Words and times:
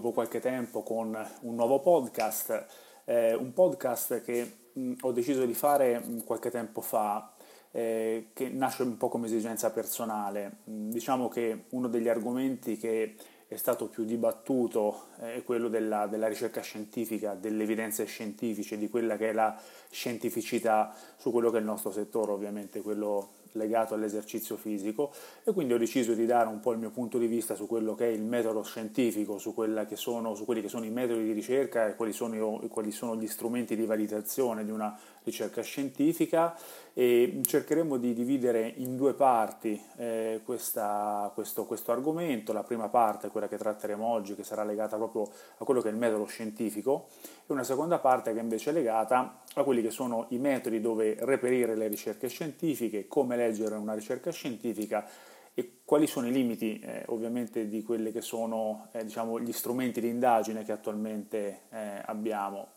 dopo 0.00 0.12
qualche 0.12 0.40
tempo 0.40 0.82
con 0.82 1.14
un 1.42 1.54
nuovo 1.54 1.80
podcast, 1.80 2.66
eh, 3.04 3.34
un 3.34 3.52
podcast 3.52 4.22
che 4.22 4.70
mh, 4.72 4.94
ho 5.02 5.12
deciso 5.12 5.44
di 5.44 5.52
fare 5.52 5.98
mh, 5.98 6.24
qualche 6.24 6.50
tempo 6.50 6.80
fa, 6.80 7.34
eh, 7.70 8.30
che 8.32 8.48
nasce 8.48 8.82
un 8.82 8.96
po' 8.96 9.10
come 9.10 9.26
esigenza 9.26 9.70
personale. 9.70 10.60
Mh, 10.64 10.88
diciamo 10.88 11.28
che 11.28 11.64
uno 11.70 11.88
degli 11.88 12.08
argomenti 12.08 12.78
che 12.78 13.14
è 13.46 13.56
stato 13.56 13.88
più 13.88 14.04
dibattuto 14.04 15.08
eh, 15.20 15.34
è 15.34 15.42
quello 15.42 15.68
della, 15.68 16.06
della, 16.06 16.28
ricerca 16.28 16.62
scientifica, 16.62 17.34
delle 17.34 17.64
evidenze 17.64 18.06
scientifiche, 18.06 18.78
di 18.78 18.88
quella 18.88 19.18
che 19.18 19.28
è 19.28 19.32
la 19.34 19.60
scientificità 19.90 20.94
su 21.18 21.30
quello 21.30 21.50
che 21.50 21.58
è 21.58 21.60
il 21.60 21.66
nostro 21.66 21.90
settore, 21.90 22.32
ovviamente 22.32 22.80
quello 22.80 23.39
legato 23.52 23.94
all'esercizio 23.94 24.56
fisico 24.56 25.12
e 25.44 25.52
quindi 25.52 25.72
ho 25.72 25.78
deciso 25.78 26.12
di 26.12 26.26
dare 26.26 26.48
un 26.48 26.60
po' 26.60 26.72
il 26.72 26.78
mio 26.78 26.90
punto 26.90 27.18
di 27.18 27.26
vista 27.26 27.54
su 27.54 27.66
quello 27.66 27.94
che 27.94 28.06
è 28.06 28.10
il 28.10 28.22
metodo 28.22 28.62
scientifico, 28.62 29.38
su, 29.38 29.54
che 29.54 29.96
sono, 29.96 30.34
su 30.34 30.44
quelli 30.44 30.60
che 30.60 30.68
sono 30.68 30.84
i 30.84 30.90
metodi 30.90 31.24
di 31.24 31.32
ricerca 31.32 31.88
e 31.88 31.94
quali 31.94 32.12
sono, 32.12 32.60
quali 32.68 32.90
sono 32.90 33.16
gli 33.16 33.26
strumenti 33.26 33.76
di 33.76 33.86
validazione 33.86 34.64
di 34.64 34.70
una 34.70 34.98
ricerca 35.30 35.62
scientifica 35.62 36.54
e 36.92 37.40
cercheremo 37.42 37.96
di 37.96 38.12
dividere 38.12 38.72
in 38.76 38.96
due 38.96 39.14
parti 39.14 39.80
eh, 39.96 40.40
questa, 40.44 41.30
questo, 41.34 41.64
questo, 41.64 41.92
argomento. 41.92 42.52
La 42.52 42.62
prima 42.62 42.88
parte 42.88 43.28
quella 43.28 43.48
che 43.48 43.56
tratteremo 43.56 44.04
oggi, 44.04 44.34
che 44.34 44.44
sarà 44.44 44.64
legata 44.64 44.96
proprio 44.96 45.30
a 45.58 45.64
quello 45.64 45.80
che 45.80 45.88
è 45.88 45.92
il 45.92 45.96
metodo 45.96 46.26
scientifico, 46.26 47.08
e 47.46 47.52
una 47.52 47.64
seconda 47.64 47.98
parte 47.98 48.32
che 48.34 48.40
invece 48.40 48.70
è 48.70 48.72
legata 48.72 49.42
a 49.54 49.62
quelli 49.62 49.82
che 49.82 49.90
sono 49.90 50.26
i 50.30 50.38
metodi 50.38 50.80
dove 50.80 51.16
reperire 51.20 51.76
le 51.76 51.88
ricerche 51.88 52.28
scientifiche, 52.28 53.08
come 53.08 53.36
leggere 53.36 53.76
una 53.76 53.94
ricerca 53.94 54.30
scientifica 54.30 55.08
e 55.54 55.80
quali 55.84 56.06
sono 56.06 56.28
i 56.28 56.32
limiti 56.32 56.78
eh, 56.78 57.02
ovviamente 57.06 57.68
di 57.68 57.82
quelli 57.82 58.12
che 58.12 58.20
sono 58.20 58.88
eh, 58.92 59.04
diciamo, 59.04 59.40
gli 59.40 59.52
strumenti 59.52 60.00
di 60.00 60.08
indagine 60.08 60.64
che 60.64 60.72
attualmente 60.72 61.62
eh, 61.70 62.02
abbiamo. 62.04 62.68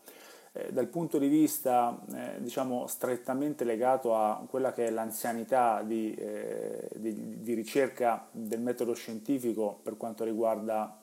Eh, 0.55 0.71
dal 0.71 0.87
punto 0.87 1.17
di 1.17 1.27
vista 1.27 1.99
eh, 2.13 2.35
diciamo, 2.39 2.85
strettamente 2.85 3.63
legato 3.63 4.15
a 4.15 4.45
quella 4.47 4.71
che 4.71 4.85
è 4.85 4.91
l'anzianità 4.91 5.81
di, 5.81 6.13
eh, 6.13 6.89
di, 6.95 7.41
di, 7.41 7.53
ricerca 7.55 8.27
del 8.31 8.61
metodo 8.61 8.93
scientifico 8.93 9.79
per 9.81 9.97
quanto 9.97 10.23
riguarda 10.23 11.02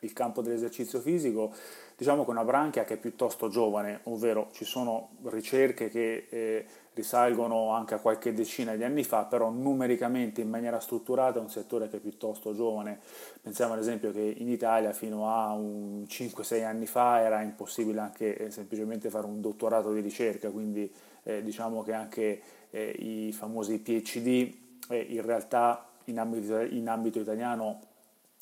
il 0.00 0.12
campo 0.12 0.42
dell'esercizio 0.42 1.00
fisico, 1.00 1.52
diciamo 1.96 2.22
che 2.22 2.28
è 2.28 2.32
una 2.32 2.44
branchia 2.44 2.84
che 2.84 2.94
è 2.94 2.96
piuttosto 2.98 3.48
giovane, 3.48 4.00
ovvero 4.04 4.48
ci 4.52 4.64
sono 4.64 5.10
ricerche 5.24 5.88
che 5.88 6.26
eh, 6.28 6.66
risalgono 6.94 7.72
anche 7.72 7.94
a 7.94 7.98
qualche 7.98 8.32
decina 8.32 8.74
di 8.74 8.82
anni 8.82 9.04
fa, 9.04 9.24
però 9.24 9.50
numericamente 9.50 10.40
in 10.40 10.48
maniera 10.48 10.80
strutturata 10.80 11.38
è 11.38 11.42
un 11.42 11.50
settore 11.50 11.88
che 11.88 11.98
è 11.98 12.00
piuttosto 12.00 12.54
giovane. 12.54 13.00
Pensiamo 13.42 13.74
ad 13.74 13.80
esempio 13.80 14.12
che 14.12 14.20
in 14.20 14.48
Italia 14.48 14.92
fino 14.92 15.28
a 15.28 15.54
5-6 15.54 16.64
anni 16.64 16.86
fa 16.86 17.20
era 17.20 17.42
impossibile 17.42 18.00
anche 18.00 18.36
eh, 18.36 18.50
semplicemente 18.50 19.10
fare 19.10 19.26
un 19.26 19.40
dottorato 19.40 19.92
di 19.92 20.00
ricerca, 20.00 20.50
quindi 20.50 20.90
eh, 21.22 21.42
diciamo 21.42 21.82
che 21.82 21.92
anche 21.92 22.40
eh, 22.70 22.94
i 22.98 23.32
famosi 23.32 23.78
PhD 23.78 24.54
eh, 24.88 25.06
in 25.08 25.22
realtà 25.22 25.86
in 26.04 26.18
ambito, 26.18 26.60
in 26.60 26.88
ambito 26.88 27.18
italiano 27.18 27.94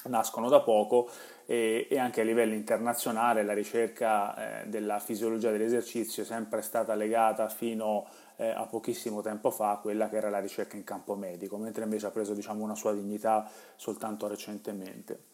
nascono 0.05 0.49
da 0.49 0.61
poco 0.61 1.09
e, 1.47 1.87
e, 1.91 1.99
anche 1.99 2.21
a 2.21 2.25
livello 2.25 2.55
internazionale 2.55 3.43
la 3.43 3.53
ricerca 3.53 4.63
eh, 4.63 4.69
della 4.69 4.99
fisiologia 4.99 5.51
dell'esercizio 5.51 6.23
è 6.23 6.27
sempre 6.27 6.63
stata 6.63 6.95
legata 6.95 7.49
fino 7.49 8.07
eh, 8.37 8.49
a 8.49 8.67
pochissimo 8.67 9.21
tempo 9.23 9.51
fa 9.51 9.73
a 9.73 9.79
quella 9.79 10.09
che 10.09 10.17
era 10.17 10.31
la 10.31 10.41
ricerca 10.41 10.77
in 10.77 10.85
campo 10.85 11.15
medico, 11.15 11.57
mentre 11.57 11.85
invece 11.85 12.07
ha 12.07 12.11
preso 12.11 12.35
diciamo, 12.35 12.65
una 12.65 12.75
sua 12.75 12.93
dignità 12.93 13.49
soltanto 13.77 14.27
recentemente. 14.27 15.25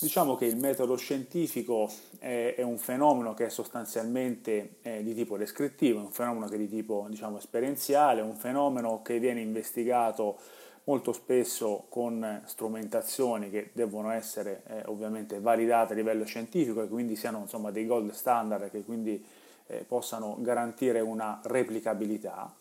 Diciamo 0.00 0.34
che 0.34 0.44
il 0.44 0.56
metodo 0.56 0.96
scientifico 0.96 1.90
è, 2.18 2.54
è 2.56 2.62
un 2.62 2.78
fenomeno 2.78 3.32
che 3.32 3.46
è 3.46 3.48
sostanzialmente 3.48 4.76
eh, 4.82 5.02
di 5.02 5.14
tipo 5.14 5.38
descrittivo, 5.38 6.00
è 6.00 6.02
un 6.02 6.10
fenomeno 6.10 6.46
che 6.46 6.56
è 6.56 6.58
di 6.58 6.68
tipo 6.68 7.06
diciamo, 7.08 7.38
esperienziale, 7.38 8.20
è 8.20 8.24
un 8.24 8.34
fenomeno 8.34 9.00
che 9.02 9.18
viene 9.18 9.40
investigato 9.40 10.38
molto 10.84 11.12
spesso 11.12 11.86
con 11.88 12.42
strumentazioni 12.44 13.50
che 13.50 13.70
devono 13.72 14.10
essere 14.10 14.62
eh, 14.66 14.82
ovviamente 14.86 15.40
validate 15.40 15.94
a 15.94 15.96
livello 15.96 16.24
scientifico 16.24 16.82
e 16.82 16.88
quindi 16.88 17.16
siano 17.16 17.38
insomma, 17.38 17.70
dei 17.70 17.86
gold 17.86 18.10
standard 18.10 18.70
che 18.70 18.84
quindi 18.84 19.24
eh, 19.66 19.84
possano 19.86 20.36
garantire 20.40 21.00
una 21.00 21.40
replicabilità. 21.44 22.54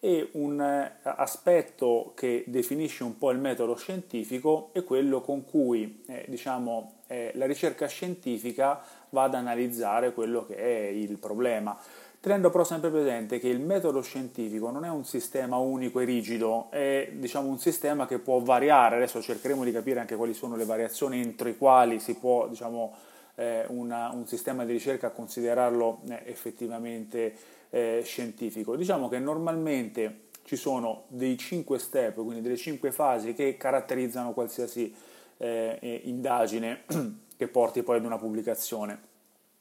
E 0.00 0.28
un 0.32 0.60
eh, 0.60 0.98
aspetto 1.02 2.12
che 2.14 2.44
definisce 2.46 3.02
un 3.02 3.18
po' 3.18 3.30
il 3.32 3.38
metodo 3.38 3.76
scientifico 3.76 4.70
è 4.72 4.84
quello 4.84 5.20
con 5.20 5.44
cui 5.44 6.04
eh, 6.06 6.24
diciamo, 6.28 7.00
eh, 7.08 7.32
la 7.34 7.46
ricerca 7.46 7.86
scientifica 7.86 8.80
va 9.10 9.24
ad 9.24 9.34
analizzare 9.34 10.12
quello 10.12 10.46
che 10.46 10.56
è 10.56 10.86
il 10.88 11.18
problema 11.18 11.76
tenendo 12.20 12.50
però 12.50 12.64
sempre 12.64 12.90
presente 12.90 13.38
che 13.38 13.48
il 13.48 13.60
metodo 13.60 14.02
scientifico 14.02 14.70
non 14.70 14.84
è 14.84 14.88
un 14.88 15.04
sistema 15.04 15.56
unico 15.56 16.00
e 16.00 16.04
rigido, 16.04 16.68
è 16.70 17.10
diciamo, 17.12 17.48
un 17.48 17.58
sistema 17.58 18.06
che 18.06 18.18
può 18.18 18.40
variare, 18.40 18.96
adesso 18.96 19.22
cercheremo 19.22 19.64
di 19.64 19.72
capire 19.72 20.00
anche 20.00 20.16
quali 20.16 20.34
sono 20.34 20.56
le 20.56 20.64
variazioni 20.64 21.20
entro 21.20 21.48
i 21.48 21.56
quali 21.56 22.00
si 22.00 22.14
può 22.14 22.48
diciamo, 22.48 22.94
eh, 23.36 23.64
una, 23.68 24.10
un 24.12 24.26
sistema 24.26 24.64
di 24.64 24.72
ricerca 24.72 25.10
considerarlo 25.10 26.00
eh, 26.08 26.22
effettivamente 26.24 27.34
eh, 27.70 28.02
scientifico. 28.04 28.76
Diciamo 28.76 29.08
che 29.08 29.18
normalmente 29.18 30.26
ci 30.42 30.56
sono 30.56 31.04
dei 31.08 31.36
cinque 31.36 31.78
step, 31.78 32.14
quindi 32.14 32.40
delle 32.40 32.56
cinque 32.56 32.90
fasi 32.90 33.34
che 33.34 33.56
caratterizzano 33.56 34.32
qualsiasi 34.32 34.94
eh, 35.36 36.00
indagine 36.04 36.84
che 37.36 37.48
porti 37.48 37.82
poi 37.82 37.98
ad 37.98 38.04
una 38.04 38.18
pubblicazione. 38.18 39.07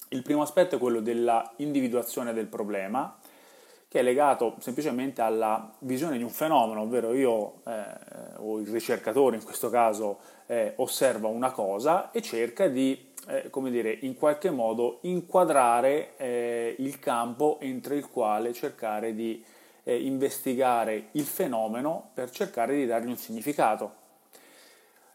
Il 0.10 0.22
primo 0.22 0.42
aspetto 0.42 0.76
è 0.76 0.80
quello 0.80 1.02
della 1.02 1.52
individuazione 1.58 2.32
del 2.34 2.46
problema, 2.46 3.18
che 3.90 4.00
è 4.00 4.04
legato 4.04 4.56
semplicemente 4.60 5.22
alla 5.22 5.70
visione 5.80 6.18
di 6.18 6.24
un 6.24 6.30
fenomeno, 6.30 6.82
ovvero 6.82 7.14
io 7.14 7.62
eh, 7.66 7.84
o 8.38 8.60
il 8.60 8.68
ricercatore 8.70 9.36
in 9.36 9.44
questo 9.44 9.70
caso 9.70 10.20
eh, 10.46 10.74
osserva 10.78 11.28
una 11.28 11.52
cosa 11.52 12.12
e 12.12 12.22
cerca 12.22 12.70
di, 12.70 13.14
eh, 13.28 13.50
come 13.50 13.70
dire, 13.70 13.98
in 14.02 14.16
qualche 14.16 14.50
modo 14.50 15.00
inquadrare 15.02 16.16
eh, 16.16 16.76
il 16.80 17.00
campo 17.00 17.58
entro 17.60 17.94
il 17.94 18.10
quale 18.10 18.54
cercare 18.54 19.14
di 19.14 19.44
eh, 19.84 20.04
investigare 20.06 21.08
il 21.12 21.26
fenomeno 21.26 22.12
per 22.14 22.30
cercare 22.30 22.76
di 22.76 22.86
dargli 22.86 23.08
un 23.08 23.18
significato. 23.18 24.06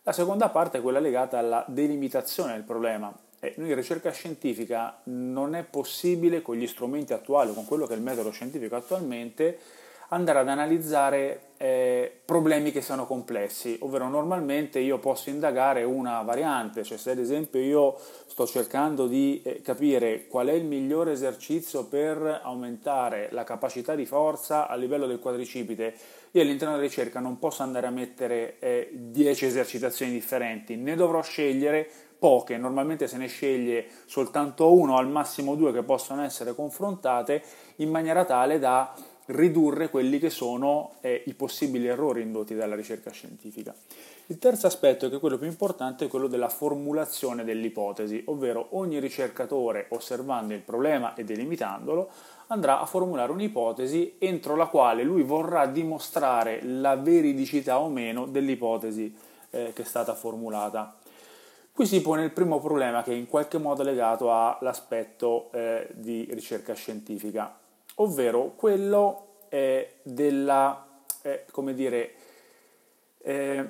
La 0.03 0.13
seconda 0.13 0.51
parte 0.51 0.79
è 0.79 0.83
quella 0.83 0.99
legata 0.99 1.39
alla 1.39 1.65
delimitazione 1.69 2.53
del 2.53 2.65
problema, 2.65 3.15
eh, 3.43 3.55
ricerca 3.57 4.13
scientifica 4.13 5.01
non 5.05 5.57
è 5.57 5.65
possibile 5.65 6.43
con 6.43 6.55
gli 6.55 6.67
strumenti 6.69 7.13
attuali, 7.13 7.53
con 7.53 7.65
quello 7.65 7.87
che 7.87 7.95
è 7.95 7.97
il 7.97 8.03
metodo 8.03 8.31
scientifico 8.31 8.77
attualmente, 8.77 9.59
andare 10.11 10.41
ad 10.41 10.49
analizzare 10.49 11.49
eh, 11.57 12.21
problemi 12.25 12.71
che 12.71 12.83
siano 12.83 13.07
complessi, 13.07 13.77
ovvero 13.81 14.09
normalmente 14.09 14.79
io 14.79 14.99
posso 14.99 15.31
indagare 15.31 15.83
una 15.85 16.21
variante, 16.23 16.85
cioè 16.85 16.99
se 16.99 17.13
ad 17.13 17.19
esempio 17.19 17.61
io 17.61 17.97
sto 18.27 18.47
cercando 18.47 19.07
di 19.07 19.41
eh, 19.43 19.63
capire 19.63 20.27
qual 20.27 20.49
è 20.49 20.53
il 20.53 20.65
migliore 20.65 21.13
esercizio 21.13 21.87
per 21.87 22.41
aumentare 22.43 23.29
la 23.33 23.43
capacità 23.43 23.95
di 23.95 24.05
forza 24.05 24.69
a 24.69 24.77
livello 24.77 25.07
del 25.07 25.19
quadricipite, 25.19 25.95
io 26.31 26.43
all'interno 26.43 26.75
della 26.75 26.87
ricerca 26.87 27.19
non 27.19 27.39
posso 27.39 27.63
andare 27.63 27.87
a 27.87 27.91
mettere 27.91 28.57
10 28.93 29.45
eh, 29.45 29.49
esercitazioni 29.49 30.13
differenti, 30.13 30.77
ne 30.77 30.95
dovrò 30.95 31.23
scegliere 31.23 31.89
poche, 32.23 32.57
normalmente 32.57 33.09
se 33.09 33.17
ne 33.17 33.27
sceglie 33.27 33.85
soltanto 34.05 34.73
uno, 34.73 34.97
al 34.97 35.09
massimo 35.09 35.57
due 35.57 35.73
che 35.73 35.83
possono 35.83 36.23
essere 36.23 36.55
confrontate 36.55 37.43
in 37.77 37.91
maniera 37.91 38.25
tale 38.25 38.61
da 38.61 38.95
ridurre 39.27 39.91
quelli 39.91 40.21
che 40.21 40.31
sono 40.31 40.93
eh, 41.01 41.25
i 41.27 41.35
possibili 41.35 41.89
errori 41.89 42.23
indotti 42.23 42.55
dalla 42.55 42.77
ricerca 42.77 43.11
scientifica. 43.11 43.75
Il 44.27 44.39
terzo 44.39 44.69
aspetto, 44.69 45.09
che 45.09 45.17
è 45.17 45.19
quello 45.19 45.37
più 45.37 45.49
importante, 45.49 46.05
è 46.05 46.09
quello 46.09 46.29
della 46.29 46.49
formulazione 46.49 47.43
dell'ipotesi, 47.43 48.23
ovvero 48.27 48.69
ogni 48.71 49.01
ricercatore 49.01 49.87
osservando 49.89 50.55
il 50.55 50.61
problema 50.61 51.15
e 51.15 51.25
delimitandolo 51.25 52.09
andrà 52.47 52.79
a 52.81 52.87
formulare 52.87 53.33
un'ipotesi 53.33 54.15
entro 54.19 54.55
la 54.55 54.67
quale 54.67 55.03
lui 55.03 55.25
vorrà 55.25 55.67
dimostrare 55.67 56.63
la 56.63 56.95
veridicità 56.95 57.81
o 57.81 57.89
meno 57.89 58.27
dell'ipotesi 58.27 59.13
eh, 59.51 59.73
che 59.75 59.83
è 59.83 59.85
stata 59.85 60.15
formulata. 60.15 60.95
Qui 61.75 61.87
si 61.87 62.03
pone 62.03 62.25
il 62.25 62.33
primo 62.33 62.61
problema 62.61 63.03
che 63.03 63.13
è 63.13 63.15
in 63.15 63.27
qualche 63.27 63.57
modo 63.57 63.83
legato 63.83 64.31
all'aspetto 64.31 65.51
eh, 65.53 65.89
di 65.95 66.29
ricerca 66.31 66.75
scientifica, 66.75 67.59
ovvero 67.95 68.53
quello 68.57 69.37
eh, 69.49 69.95
della, 70.03 70.87
eh, 71.23 71.47
dire, 71.73 72.15
eh, 73.23 73.69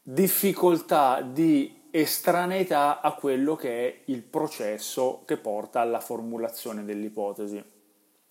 difficoltà 0.00 1.20
di 1.20 1.82
estraneità 1.90 3.02
a 3.02 3.12
quello 3.12 3.56
che 3.56 3.88
è 3.88 4.00
il 4.06 4.22
processo 4.22 5.22
che 5.26 5.36
porta 5.36 5.80
alla 5.80 6.00
formulazione 6.00 6.82
dell'ipotesi. 6.82 7.62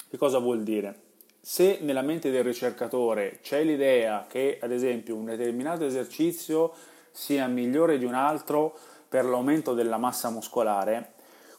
Che 0.10 0.18
cosa 0.18 0.40
vuol 0.40 0.64
dire? 0.64 1.02
Se 1.40 1.78
nella 1.82 2.02
mente 2.02 2.32
del 2.32 2.44
ricercatore 2.44 3.38
c'è 3.44 3.64
l'idea 3.64 4.26
che, 4.28 4.58
ad 4.60 4.72
esempio, 4.72 5.16
un 5.16 5.26
determinato 5.26 5.86
esercizio 5.86 6.74
sia 7.16 7.48
migliore 7.48 7.98
di 7.98 8.04
un 8.04 8.14
altro 8.14 8.78
per 9.08 9.24
l'aumento 9.24 9.74
della 9.74 9.98
massa 9.98 10.30
muscolare, 10.30 11.14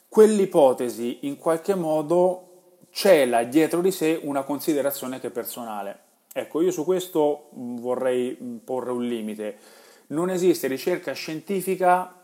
quell'ipotesi 0.09 1.21
in 1.23 1.39
qualche 1.39 1.75
modo 1.75 2.43
cela 2.91 3.43
dietro 3.45 3.81
di 3.81 3.91
sé 3.91 4.21
una 4.23 4.43
considerazione 4.43 5.19
che 5.19 5.29
è 5.29 5.31
personale. 5.31 6.01
Ecco, 6.33 6.61
io 6.61 6.71
su 6.71 6.85
questo 6.85 7.49
vorrei 7.53 8.35
porre 8.63 8.91
un 8.91 9.07
limite. 9.07 9.57
Non 10.09 10.29
esiste 10.29 10.67
ricerca 10.67 11.13
scientifica 11.13 12.15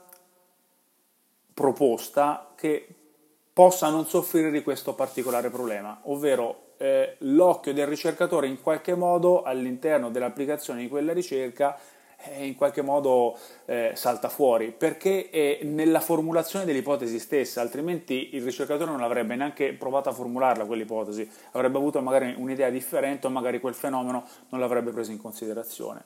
proposta 1.55 2.53
che 2.55 2.87
possa 3.53 3.89
non 3.89 4.07
soffrire 4.07 4.51
di 4.51 4.63
questo 4.63 4.95
particolare 4.95 5.49
problema, 5.49 6.01
ovvero 6.05 6.75
eh, 6.77 7.17
l'occhio 7.21 7.73
del 7.73 7.87
ricercatore 7.87 8.47
in 8.47 8.61
qualche 8.61 8.95
modo 8.95 9.43
all'interno 9.43 10.11
dell'applicazione 10.11 10.81
di 10.81 10.89
quella 10.89 11.13
ricerca 11.15 11.79
in 12.39 12.55
qualche 12.55 12.83
modo 12.83 13.37
eh, 13.65 13.93
salta 13.95 14.29
fuori 14.29 14.73
perché 14.77 15.31
è 15.31 15.61
nella 15.63 16.01
formulazione 16.01 16.65
dell'ipotesi 16.65 17.19
stessa, 17.19 17.61
altrimenti 17.61 18.35
il 18.35 18.43
ricercatore 18.43 18.91
non 18.91 19.03
avrebbe 19.03 19.35
neanche 19.35 19.73
provato 19.73 20.09
a 20.09 20.13
formularla 20.13 20.65
quell'ipotesi, 20.65 21.29
avrebbe 21.53 21.79
avuto 21.79 22.01
magari 22.01 22.35
un'idea 22.37 22.71
differente 22.71 23.27
o 23.27 23.31
magari 23.31 23.61
quel 23.61 23.75
fenomeno 23.75 24.25
non 24.51 24.61
l'avrebbe 24.61 24.91
preso 24.91 25.11
in 25.11 25.21
considerazione. 25.21 26.05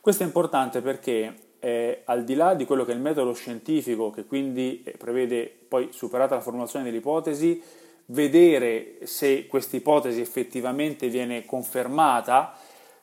Questo 0.00 0.22
è 0.22 0.26
importante 0.26 0.80
perché 0.80 1.34
eh, 1.60 2.02
al 2.04 2.24
di 2.24 2.34
là 2.34 2.54
di 2.54 2.64
quello 2.64 2.84
che 2.84 2.92
è 2.92 2.94
il 2.94 3.00
metodo 3.00 3.32
scientifico, 3.32 4.10
che 4.10 4.24
quindi 4.24 4.82
eh, 4.84 4.92
prevede 4.92 5.52
poi 5.68 5.88
superata 5.92 6.36
la 6.36 6.40
formulazione 6.40 6.84
dell'ipotesi, 6.84 7.60
vedere 8.06 8.98
se 9.02 9.46
questa 9.46 9.76
ipotesi 9.76 10.20
effettivamente 10.20 11.08
viene 11.08 11.44
confermata, 11.44 12.56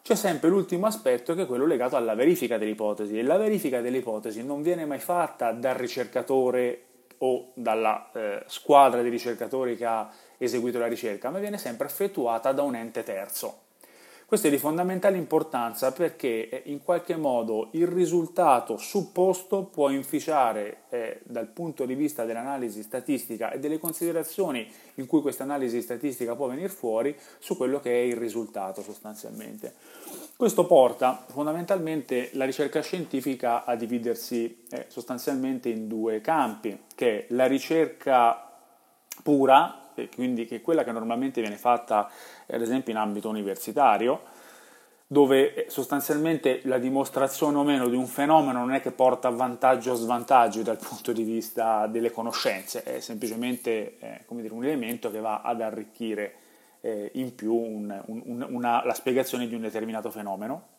c'è 0.06 0.14
sempre 0.14 0.50
l'ultimo 0.50 0.86
aspetto 0.86 1.34
che 1.34 1.42
è 1.42 1.46
quello 1.48 1.66
legato 1.66 1.96
alla 1.96 2.14
verifica 2.14 2.60
dell'ipotesi 2.60 3.18
e 3.18 3.24
la 3.24 3.38
verifica 3.38 3.82
dell'ipotesi 3.82 4.44
non 4.44 4.62
viene 4.62 4.86
mai 4.86 5.00
fatta 5.00 5.52
dal 5.52 5.74
ricercatore 5.74 6.84
o 7.18 7.54
dalla 7.56 8.12
eh, 8.14 8.44
squadra 8.46 9.02
di 9.02 9.10
ricercatori 9.10 9.76
che 9.76 9.86
ha 9.86 10.08
eseguito 10.38 10.78
la 10.78 10.86
ricerca, 10.86 11.32
ma 11.32 11.40
viene 11.40 11.58
sempre 11.58 11.88
effettuata 11.88 12.52
da 12.52 12.62
un 12.62 12.76
ente 12.76 13.02
terzo. 13.02 13.65
Questo 14.28 14.48
è 14.48 14.50
di 14.50 14.58
fondamentale 14.58 15.18
importanza 15.18 15.92
perché 15.92 16.50
eh, 16.50 16.62
in 16.66 16.84
qualche 16.84 17.16
modo 17.16 17.70
il 17.74 17.86
risultato 17.86 18.76
supposto 18.78 19.66
può 19.66 19.90
inficiare 19.90 20.78
eh, 20.90 21.20
dal 21.26 21.46
punto 21.46 21.86
di 21.86 21.94
vista 21.94 22.26
dell'analisi 22.26 22.82
statistica 22.82 23.52
e 23.52 23.60
delle 23.60 23.78
considerazioni 23.78 24.68
in 24.96 25.06
cui 25.06 25.22
questa 25.22 25.44
analisi 25.44 25.80
statistica 25.80 26.36
può 26.36 26.48
venire 26.48 26.70
fuori 26.70 27.16
su 27.38 27.56
quello 27.56 27.80
che 27.80 27.92
è 27.92 28.04
il 28.04 28.16
risultato 28.16 28.82
sostanzialmente. 28.82 29.76
Questo 30.36 30.66
porta 30.66 31.24
fondamentalmente 31.28 32.32
la 32.34 32.46
ricerca 32.46 32.82
scientifica 32.82 33.64
a 33.64 33.76
dividersi 33.76 34.64
eh, 34.72 34.86
sostanzialmente 34.88 35.70
in 35.70 35.88
due 35.88 36.20
campi, 36.22 36.86
che 36.96 37.20
è 37.20 37.26
la 37.30 37.46
ricerca 37.46 38.52
pura, 39.22 39.85
quindi 40.14 40.46
che 40.46 40.58
è 40.58 40.62
quella 40.62 40.84
che 40.84 40.92
normalmente 40.92 41.42
viene 41.42 41.58
fatta 41.58 42.10
ad 42.48 42.62
esempio 42.62 42.92
in 42.92 42.98
ambito 42.98 43.30
universitario, 43.30 44.22
dove 45.08 45.54
eh, 45.54 45.70
sostanzialmente 45.70 46.62
la 46.64 46.78
dimostrazione 46.78 47.58
o 47.58 47.64
meno 47.64 47.88
di 47.88 47.96
un 47.96 48.08
fenomeno 48.08 48.60
non 48.60 48.74
è 48.74 48.82
che 48.82 48.92
porta 48.92 49.30
vantaggio 49.30 49.92
o 49.92 49.96
svantaggio 49.96 50.62
dal 50.62 50.78
punto 50.78 51.12
di 51.12 51.24
vista 51.24 51.88
delle 51.88 52.12
conoscenze, 52.12 52.84
è 52.84 53.00
semplicemente 53.00 53.98
eh, 54.00 54.26
dire, 54.28 54.54
un 54.54 54.66
elemento 54.66 55.12
che 55.12 55.20
va 55.20 55.42
ad 55.42 55.62
arricchire 55.62 56.36
eh, 56.82 57.12
in 57.14 57.36
più 57.36 57.54
un, 57.54 58.02
un, 58.08 58.46
una, 58.50 58.84
la 58.84 58.94
spiegazione 58.94 59.48
di 59.48 59.56
un 59.56 59.62
determinato 59.62 60.10
fenomeno. 60.10 60.74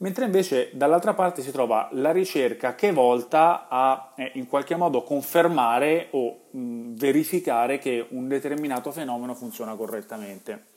Mentre 0.00 0.26
invece 0.26 0.70
dall'altra 0.74 1.12
parte 1.12 1.42
si 1.42 1.50
trova 1.50 1.88
la 1.92 2.12
ricerca 2.12 2.76
che 2.76 2.90
è 2.90 2.92
volta 2.92 3.66
a 3.68 4.12
eh, 4.14 4.30
in 4.34 4.46
qualche 4.46 4.76
modo 4.76 5.02
confermare 5.02 6.06
o 6.12 6.42
mh, 6.50 6.94
verificare 6.94 7.78
che 7.78 8.06
un 8.10 8.28
determinato 8.28 8.92
fenomeno 8.92 9.34
funziona 9.34 9.74
correttamente. 9.74 10.76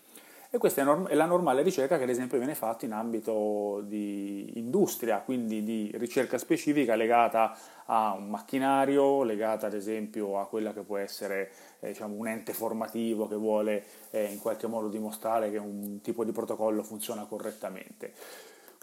E 0.50 0.58
questa 0.58 0.82
è, 0.82 0.84
norm- 0.84 1.08
è, 1.08 1.14
la 1.14 1.26
normale 1.26 1.62
ricerca 1.62 1.98
che 1.98 2.04
ad 2.04 2.10
esempio 2.10 2.40
viene 2.40 2.56
fatta 2.56 2.86
in 2.86 2.94
ambito 2.94 3.84
di 3.86 4.58
industria, 4.58 5.20
quindi 5.20 5.64
di 5.64 5.92
ricerca 5.94 6.40
specifica 6.40 6.96
legata 6.96 7.56
a 7.86 8.16
un 8.18 8.28
macchinario, 8.28 9.22
legata 9.22 9.68
ad 9.68 9.76
esempio 9.76 10.40
a 10.40 10.48
quella 10.48 10.74
che 10.74 10.82
può 10.82 10.98
essere 10.98 11.52
eh, 11.80 11.90
diciamo, 11.90 12.16
un 12.16 12.28
ente 12.28 12.54
formativo 12.54 13.28
che 13.28 13.36
vuole 13.36 13.84
eh, 14.10 14.26
in 14.26 14.40
qualche 14.40 14.66
modo 14.66 14.90
dimostrare 14.90 15.52
che 15.52 15.58
un 15.60 16.02
tipo 16.02 16.26
di 16.26 16.32
protocollo 16.32 16.82
funziona 16.82 17.24
correttamente. 17.26 18.14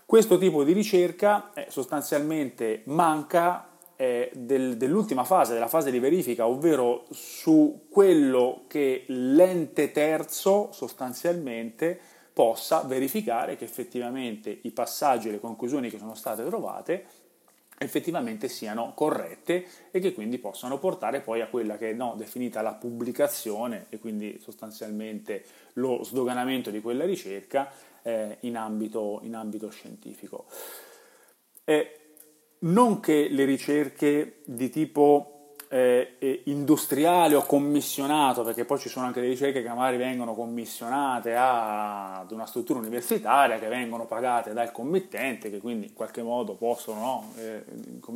Questo 0.08 0.38
tipo 0.38 0.64
di 0.64 0.72
ricerca 0.72 1.52
eh, 1.52 1.66
sostanzialmente 1.68 2.80
manca 2.86 3.68
eh, 3.94 4.30
del, 4.32 4.78
dell'ultima 4.78 5.22
fase, 5.22 5.52
della 5.52 5.68
fase 5.68 5.90
di 5.90 5.98
verifica, 5.98 6.46
ovvero 6.46 7.04
su 7.10 7.88
quello 7.90 8.62
che 8.68 9.04
l'ente 9.08 9.92
terzo 9.92 10.70
sostanzialmente 10.72 12.00
possa 12.32 12.84
verificare 12.84 13.56
che 13.56 13.64
effettivamente 13.64 14.60
i 14.62 14.70
passaggi 14.70 15.28
e 15.28 15.32
le 15.32 15.40
conclusioni 15.40 15.90
che 15.90 15.98
sono 15.98 16.14
state 16.14 16.42
trovate 16.42 17.04
effettivamente 17.80 18.48
siano 18.48 18.92
corrette 18.94 19.66
e 19.90 20.00
che 20.00 20.14
quindi 20.14 20.38
possano 20.38 20.78
portare 20.78 21.20
poi 21.20 21.42
a 21.42 21.48
quella 21.48 21.76
che 21.76 21.90
è 21.90 21.92
no, 21.92 22.14
definita 22.16 22.62
la 22.62 22.72
pubblicazione 22.72 23.86
e 23.90 23.98
quindi 23.98 24.40
sostanzialmente 24.40 25.44
lo 25.74 26.02
sdoganamento 26.02 26.70
di 26.70 26.80
quella 26.80 27.04
ricerca 27.04 27.70
eh, 28.02 28.38
in, 28.40 28.56
ambito, 28.56 29.20
in, 29.22 29.34
ambito, 29.34 29.70
scientifico. 29.70 30.46
Eh, 31.64 31.98
non 32.60 33.00
che 33.00 33.28
le 33.30 33.44
ricerche 33.44 34.40
di 34.44 34.70
tipo 34.70 35.38
eh, 35.68 36.42
industriale 36.44 37.34
o 37.34 37.42
commissionato, 37.42 38.42
perché 38.42 38.64
poi 38.64 38.78
ci 38.78 38.88
sono 38.88 39.06
anche 39.06 39.20
delle 39.20 39.32
ricerche 39.32 39.62
che 39.62 39.68
magari 39.68 39.98
vengono 39.98 40.34
commissionate 40.34 41.34
a, 41.34 42.20
ad 42.20 42.30
una 42.30 42.46
struttura 42.46 42.78
universitaria, 42.78 43.58
che 43.58 43.68
vengono 43.68 44.06
pagate 44.06 44.52
dal 44.52 44.72
committente, 44.72 45.50
che 45.50 45.58
quindi 45.58 45.86
in 45.88 45.94
qualche 45.94 46.22
modo 46.22 46.54
possono 46.54 47.00
no, 47.00 47.32
eh, 47.36 47.64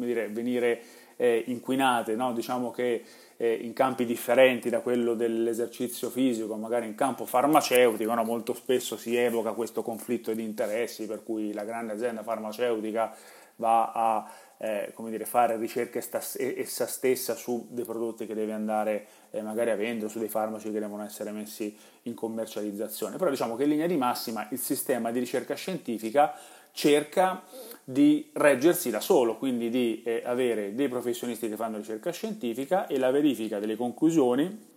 dire, 0.07 0.29
venire 0.29 0.83
eh, 1.17 1.45
inquinate, 1.47 2.17
no? 2.17 2.33
diciamo 2.33 2.71
che 2.71 3.05
eh, 3.43 3.59
in 3.61 3.73
campi 3.73 4.05
differenti 4.05 4.71
da 4.71 4.79
quello 4.79 5.15
dell'esercizio 5.15 6.11
fisico, 6.11 6.55
magari 6.55 6.87
in 6.87 6.95
campo 6.95 7.27
farmaceutico, 7.27 8.15
no? 8.15 8.23
molto 8.23 8.55
spesso 8.55 8.97
si 8.97 9.17
evoca 9.17 9.51
questo 9.51 9.83
conflitto 9.83 10.33
di 10.33 10.45
interessi 10.45 11.07
per 11.07 11.25
cui 11.25 11.53
la 11.53 11.65
grande 11.65 11.93
azienda 11.93 12.23
farmaceutica 12.23 13.13
va 13.57 13.91
a 13.91 14.31
eh, 14.59 14.95
dire, 14.97 15.25
fare 15.25 15.57
ricerche 15.57 15.99
essa 15.99 16.87
stessa 16.87 17.35
su 17.35 17.67
dei 17.71 17.85
prodotti 17.85 18.27
che 18.27 18.35
deve 18.35 18.53
andare 18.53 19.07
eh, 19.33 19.43
magari 19.43 19.71
a 19.71 19.77
vendere, 19.77 20.09
su 20.09 20.21
dei 20.21 20.29
farmaci 20.29 20.71
che 20.71 20.79
devono 20.79 21.03
essere 21.03 21.33
messi 21.33 21.77
in 22.03 22.15
commercializzazione. 22.15 23.17
Però 23.17 23.29
diciamo 23.29 23.57
che 23.57 23.65
in 23.65 23.71
linea 23.71 23.89
di 23.89 23.97
massima 23.97 24.47
il 24.53 24.59
sistema 24.61 25.11
di 25.11 25.19
ricerca 25.19 25.57
scientifica 25.57 26.33
cerca 26.71 27.43
di 27.85 28.31
reggersi 28.35 28.91
da 28.91 29.01
solo, 29.01 29.37
quindi 29.37 29.69
di 29.69 30.03
eh, 30.05 30.23
avere 30.25 30.75
dei 30.75 30.89
professionisti 30.89 31.49
che 31.49 31.57
fanno 31.57 31.79
ricerca 31.79 32.11
scientifica 32.11 32.87
e 32.87 32.99
la 32.99 33.11
verifica 33.11 33.59
delle 33.59 33.77
conclusioni 33.77 34.71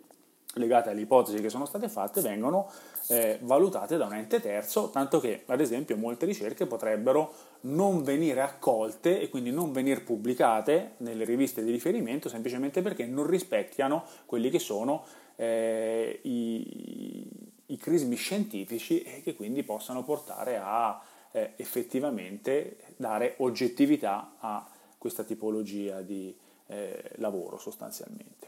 legate 0.55 0.89
alle 0.89 1.01
ipotesi 1.01 1.41
che 1.41 1.49
sono 1.49 1.65
state 1.65 1.89
fatte 1.89 2.21
vengono 2.21 2.69
eh, 3.07 3.39
valutate 3.41 3.97
da 3.97 4.05
un 4.05 4.13
ente 4.13 4.39
terzo, 4.39 4.89
tanto 4.89 5.19
che 5.19 5.43
ad 5.45 5.59
esempio 5.59 5.97
molte 5.97 6.25
ricerche 6.25 6.65
potrebbero 6.65 7.33
non 7.61 8.03
venire 8.03 8.41
accolte 8.41 9.19
e 9.19 9.29
quindi 9.29 9.51
non 9.51 9.71
venire 9.71 10.01
pubblicate 10.01 10.93
nelle 10.97 11.25
riviste 11.25 11.63
di 11.63 11.71
riferimento 11.71 12.29
semplicemente 12.29 12.81
perché 12.81 13.05
non 13.05 13.27
rispecchiano 13.27 14.03
quelli 14.25 14.49
che 14.49 14.59
sono 14.59 15.03
eh, 15.35 16.19
i, 16.23 17.27
i, 17.65 17.77
crismi 17.77 18.15
scientifici 18.15 19.01
e 19.01 19.21
che 19.21 19.35
quindi 19.35 19.63
possano 19.63 20.03
portare 20.03 20.59
a 20.61 20.99
eh, 21.35 21.51
effettivamente 21.57 22.77
dare 22.95 23.35
oggettività 23.39 24.35
a 24.39 24.65
questa 24.97 25.23
tipologia 25.23 25.99
di 26.01 26.33
eh, 26.67 27.11
lavoro 27.15 27.57
sostanzialmente. 27.57 28.47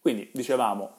Quindi 0.00 0.28
dicevamo 0.32 0.90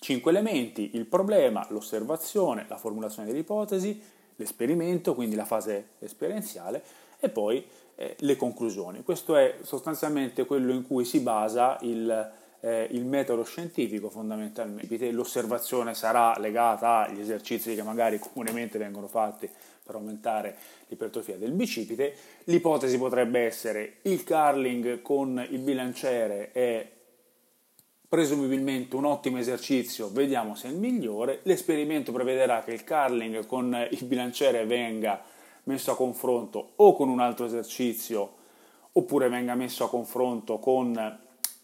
cinque 0.00 0.30
elementi, 0.30 0.90
il 0.94 1.06
problema, 1.06 1.66
l'osservazione, 1.70 2.66
la 2.68 2.76
formulazione 2.76 3.26
dell'ipotesi, 3.26 4.00
l'esperimento, 4.36 5.14
quindi 5.14 5.34
la 5.34 5.46
fase 5.46 5.92
esperienziale 6.00 6.82
e 7.18 7.30
poi 7.30 7.66
eh, 7.94 8.14
le 8.18 8.36
conclusioni. 8.36 9.02
Questo 9.02 9.36
è 9.36 9.60
sostanzialmente 9.62 10.44
quello 10.44 10.72
in 10.72 10.86
cui 10.86 11.06
si 11.06 11.20
basa 11.20 11.78
il, 11.80 12.32
eh, 12.60 12.88
il 12.90 13.06
metodo 13.06 13.44
scientifico 13.44 14.10
fondamentalmente. 14.10 15.10
L'osservazione 15.10 15.94
sarà 15.94 16.38
legata 16.38 17.06
agli 17.06 17.20
esercizi 17.20 17.74
che 17.74 17.82
magari 17.82 18.18
comunemente 18.18 18.76
vengono 18.76 19.08
fatti 19.08 19.48
per 19.84 19.96
aumentare 19.96 20.56
l'ipertrofia 20.88 21.36
del 21.36 21.52
bicipite. 21.52 22.14
L'ipotesi 22.44 22.96
potrebbe 22.96 23.40
essere 23.40 23.98
il 24.02 24.24
curling 24.24 25.02
con 25.02 25.46
il 25.50 25.58
bilanciere 25.58 26.50
è 26.52 26.90
presumibilmente 28.08 28.96
un 28.96 29.04
ottimo 29.04 29.38
esercizio, 29.38 30.08
vediamo 30.10 30.54
se 30.54 30.68
è 30.68 30.70
il 30.70 30.78
migliore. 30.78 31.40
L'esperimento 31.42 32.12
prevederà 32.12 32.62
che 32.62 32.72
il 32.72 32.84
curling 32.84 33.44
con 33.46 33.86
il 33.90 34.04
bilanciere 34.04 34.64
venga 34.64 35.22
messo 35.64 35.92
a 35.92 35.96
confronto 35.96 36.72
o 36.76 36.94
con 36.94 37.08
un 37.08 37.20
altro 37.20 37.44
esercizio 37.44 38.42
oppure 38.92 39.28
venga 39.28 39.54
messo 39.54 39.84
a 39.84 39.88
confronto 39.88 40.58
con 40.58 40.96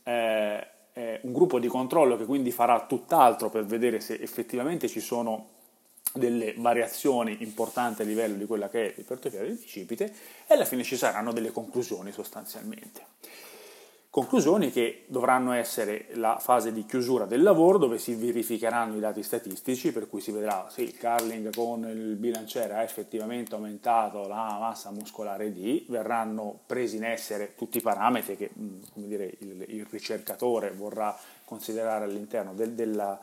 eh, 0.02 0.66
eh, 0.92 1.20
un 1.22 1.32
gruppo 1.32 1.58
di 1.58 1.68
controllo 1.68 2.16
che 2.16 2.24
quindi 2.24 2.50
farà 2.50 2.84
tutt'altro 2.86 3.48
per 3.48 3.64
vedere 3.64 4.00
se 4.00 4.14
effettivamente 4.14 4.88
ci 4.88 5.00
sono 5.00 5.58
delle 6.12 6.54
variazioni 6.56 7.38
importanti 7.40 8.02
a 8.02 8.04
livello 8.04 8.36
di 8.36 8.46
quella 8.46 8.68
che 8.68 8.86
è 8.86 8.94
l'ipertrofia 8.96 9.40
del 9.40 9.54
bicipite 9.54 10.12
e 10.46 10.54
alla 10.54 10.64
fine 10.64 10.82
ci 10.82 10.96
saranno 10.96 11.32
delle 11.32 11.50
conclusioni 11.52 12.12
sostanzialmente. 12.12 13.08
Conclusioni 14.10 14.72
che 14.72 15.04
dovranno 15.06 15.52
essere 15.52 16.08
la 16.14 16.38
fase 16.40 16.72
di 16.72 16.84
chiusura 16.84 17.26
del 17.26 17.42
lavoro 17.42 17.78
dove 17.78 17.96
si 17.96 18.16
verificheranno 18.16 18.96
i 18.96 18.98
dati 18.98 19.22
statistici 19.22 19.92
per 19.92 20.08
cui 20.08 20.20
si 20.20 20.32
vedrà 20.32 20.66
se 20.68 20.82
il 20.82 20.96
carling 20.96 21.54
con 21.54 21.84
il 21.88 22.16
bilanciere 22.16 22.74
ha 22.74 22.82
effettivamente 22.82 23.54
aumentato 23.54 24.26
la 24.26 24.56
massa 24.58 24.90
muscolare 24.90 25.52
D, 25.52 25.84
verranno 25.86 26.58
presi 26.66 26.96
in 26.96 27.04
essere 27.04 27.54
tutti 27.54 27.78
i 27.78 27.82
parametri 27.82 28.36
che 28.36 28.50
dire, 28.94 29.32
il, 29.38 29.64
il, 29.68 29.86
ricercatore 29.88 30.72
vorrà 30.72 31.16
considerare 31.44 32.04
all'interno 32.04 32.52
del, 32.52 32.72
della, 32.72 33.16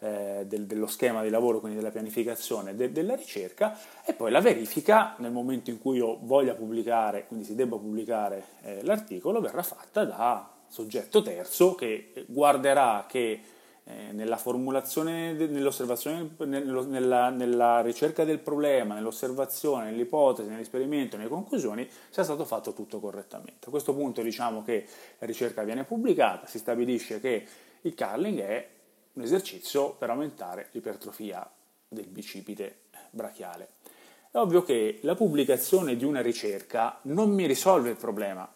eh, 0.00 0.44
del, 0.46 0.66
dello 0.66 0.86
schema 0.86 1.22
di 1.22 1.30
lavoro, 1.30 1.60
quindi 1.60 1.78
della 1.78 1.90
pianificazione 1.90 2.74
de, 2.74 2.92
della 2.92 3.14
ricerca 3.14 3.76
e 4.04 4.12
poi 4.12 4.30
la 4.30 4.40
verifica 4.40 5.14
nel 5.18 5.32
momento 5.32 5.70
in 5.70 5.80
cui 5.80 5.98
io 5.98 6.18
voglia 6.22 6.54
pubblicare, 6.54 7.26
quindi 7.26 7.44
si 7.44 7.54
debba 7.54 7.76
pubblicare 7.76 8.44
eh, 8.62 8.84
l'articolo, 8.84 9.40
verrà 9.40 9.62
fatta 9.62 10.04
da 10.04 10.50
soggetto 10.68 11.22
terzo 11.22 11.74
che 11.74 12.12
guarderà 12.28 13.06
che 13.08 13.40
eh, 13.90 14.12
nella 14.12 14.36
formulazione, 14.36 15.32
nell'osservazione, 15.32 16.34
nello, 16.44 16.84
nella, 16.84 17.30
nella, 17.30 17.80
ricerca 17.80 18.22
del 18.22 18.38
problema, 18.38 18.94
nell'osservazione, 18.94 19.86
nell'ipotesi, 19.86 20.50
nell'esperimento, 20.50 21.16
nelle 21.16 21.30
conclusioni, 21.30 21.88
sia 22.10 22.22
stato 22.22 22.44
fatto 22.44 22.74
tutto 22.74 23.00
correttamente. 23.00 23.66
A 23.66 23.70
questo 23.70 23.94
punto 23.94 24.20
diciamo 24.20 24.62
che 24.62 24.86
la 25.18 25.26
ricerca 25.26 25.62
viene 25.62 25.84
pubblicata, 25.84 26.46
si 26.46 26.58
stabilisce 26.58 27.18
che 27.18 27.46
il 27.80 27.94
carling 27.94 28.40
è 28.40 28.68
un 29.18 29.24
esercizio 29.24 29.94
per 29.98 30.10
aumentare 30.10 30.68
l'ipertrofia 30.70 31.48
del 31.88 32.06
bicipite 32.06 32.82
brachiale. 33.10 33.70
È 34.30 34.36
ovvio 34.36 34.62
che 34.62 35.00
la 35.02 35.16
pubblicazione 35.16 35.96
di 35.96 36.04
una 36.04 36.22
ricerca 36.22 37.00
non 37.02 37.30
mi 37.30 37.46
risolve 37.46 37.90
il 37.90 37.96
problema. 37.96 38.48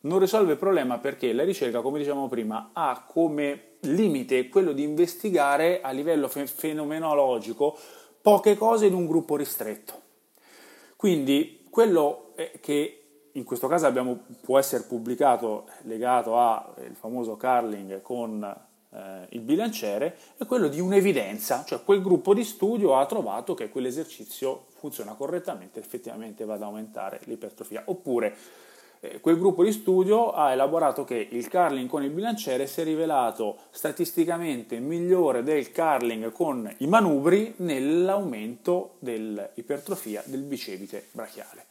Non 0.00 0.18
risolve 0.18 0.52
il 0.52 0.58
problema 0.58 0.98
perché 0.98 1.34
la 1.34 1.44
ricerca, 1.44 1.82
come 1.82 1.98
dicevamo 1.98 2.28
prima, 2.28 2.70
ha 2.72 3.04
come 3.06 3.74
limite 3.80 4.48
quello 4.48 4.72
di 4.72 4.84
investigare 4.84 5.82
a 5.82 5.90
livello 5.90 6.28
fenomenologico 6.28 7.76
poche 8.22 8.56
cose 8.56 8.86
in 8.86 8.94
un 8.94 9.06
gruppo 9.06 9.36
ristretto. 9.36 10.00
Quindi 10.96 11.66
quello 11.68 12.32
che 12.60 13.02
in 13.32 13.44
questo 13.44 13.66
caso 13.68 13.84
abbiamo, 13.84 14.20
può 14.40 14.58
essere 14.58 14.84
pubblicato 14.84 15.68
legato 15.82 16.38
al 16.38 16.94
famoso 16.94 17.36
Carling 17.36 18.00
con 18.00 18.64
eh, 18.90 19.26
il 19.30 19.40
bilanciere 19.40 20.16
è 20.36 20.46
quello 20.46 20.68
di 20.68 20.80
un'evidenza, 20.80 21.64
cioè 21.66 21.82
quel 21.82 22.02
gruppo 22.02 22.34
di 22.34 22.44
studio 22.44 22.96
ha 22.96 23.06
trovato 23.06 23.54
che 23.54 23.68
quell'esercizio 23.68 24.66
funziona 24.78 25.14
correttamente, 25.14 25.80
effettivamente 25.80 26.44
va 26.44 26.54
ad 26.54 26.62
aumentare 26.62 27.20
l'ipertrofia, 27.24 27.82
oppure 27.86 28.36
eh, 29.00 29.20
quel 29.20 29.38
gruppo 29.38 29.62
di 29.62 29.72
studio 29.72 30.32
ha 30.32 30.52
elaborato 30.52 31.04
che 31.04 31.28
il 31.30 31.48
carling 31.48 31.88
con 31.88 32.02
il 32.02 32.10
bilanciere 32.10 32.66
si 32.66 32.80
è 32.80 32.84
rivelato 32.84 33.58
statisticamente 33.70 34.78
migliore 34.78 35.42
del 35.42 35.70
carling 35.70 36.32
con 36.32 36.72
i 36.78 36.86
manubri 36.86 37.54
nell'aumento 37.58 38.94
dell'ipertrofia 39.00 40.22
del 40.24 40.42
bicipite 40.42 41.08
brachiale. 41.12 41.64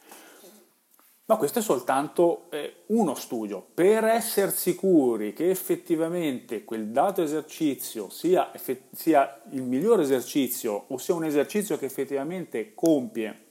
Ma 1.28 1.36
questo 1.36 1.58
è 1.58 1.62
soltanto 1.62 2.46
eh, 2.50 2.84
uno 2.86 3.16
studio. 3.16 3.66
Per 3.74 4.04
essere 4.04 4.52
sicuri 4.52 5.32
che 5.32 5.50
effettivamente 5.50 6.62
quel 6.62 6.86
dato 6.86 7.20
esercizio 7.20 8.08
sia, 8.10 8.54
effett- 8.54 8.94
sia 8.94 9.40
il 9.50 9.62
migliore 9.62 10.02
esercizio 10.02 10.84
o 10.86 10.98
sia 10.98 11.14
un 11.14 11.24
esercizio 11.24 11.78
che 11.78 11.86
effettivamente 11.86 12.74
compie 12.74 13.44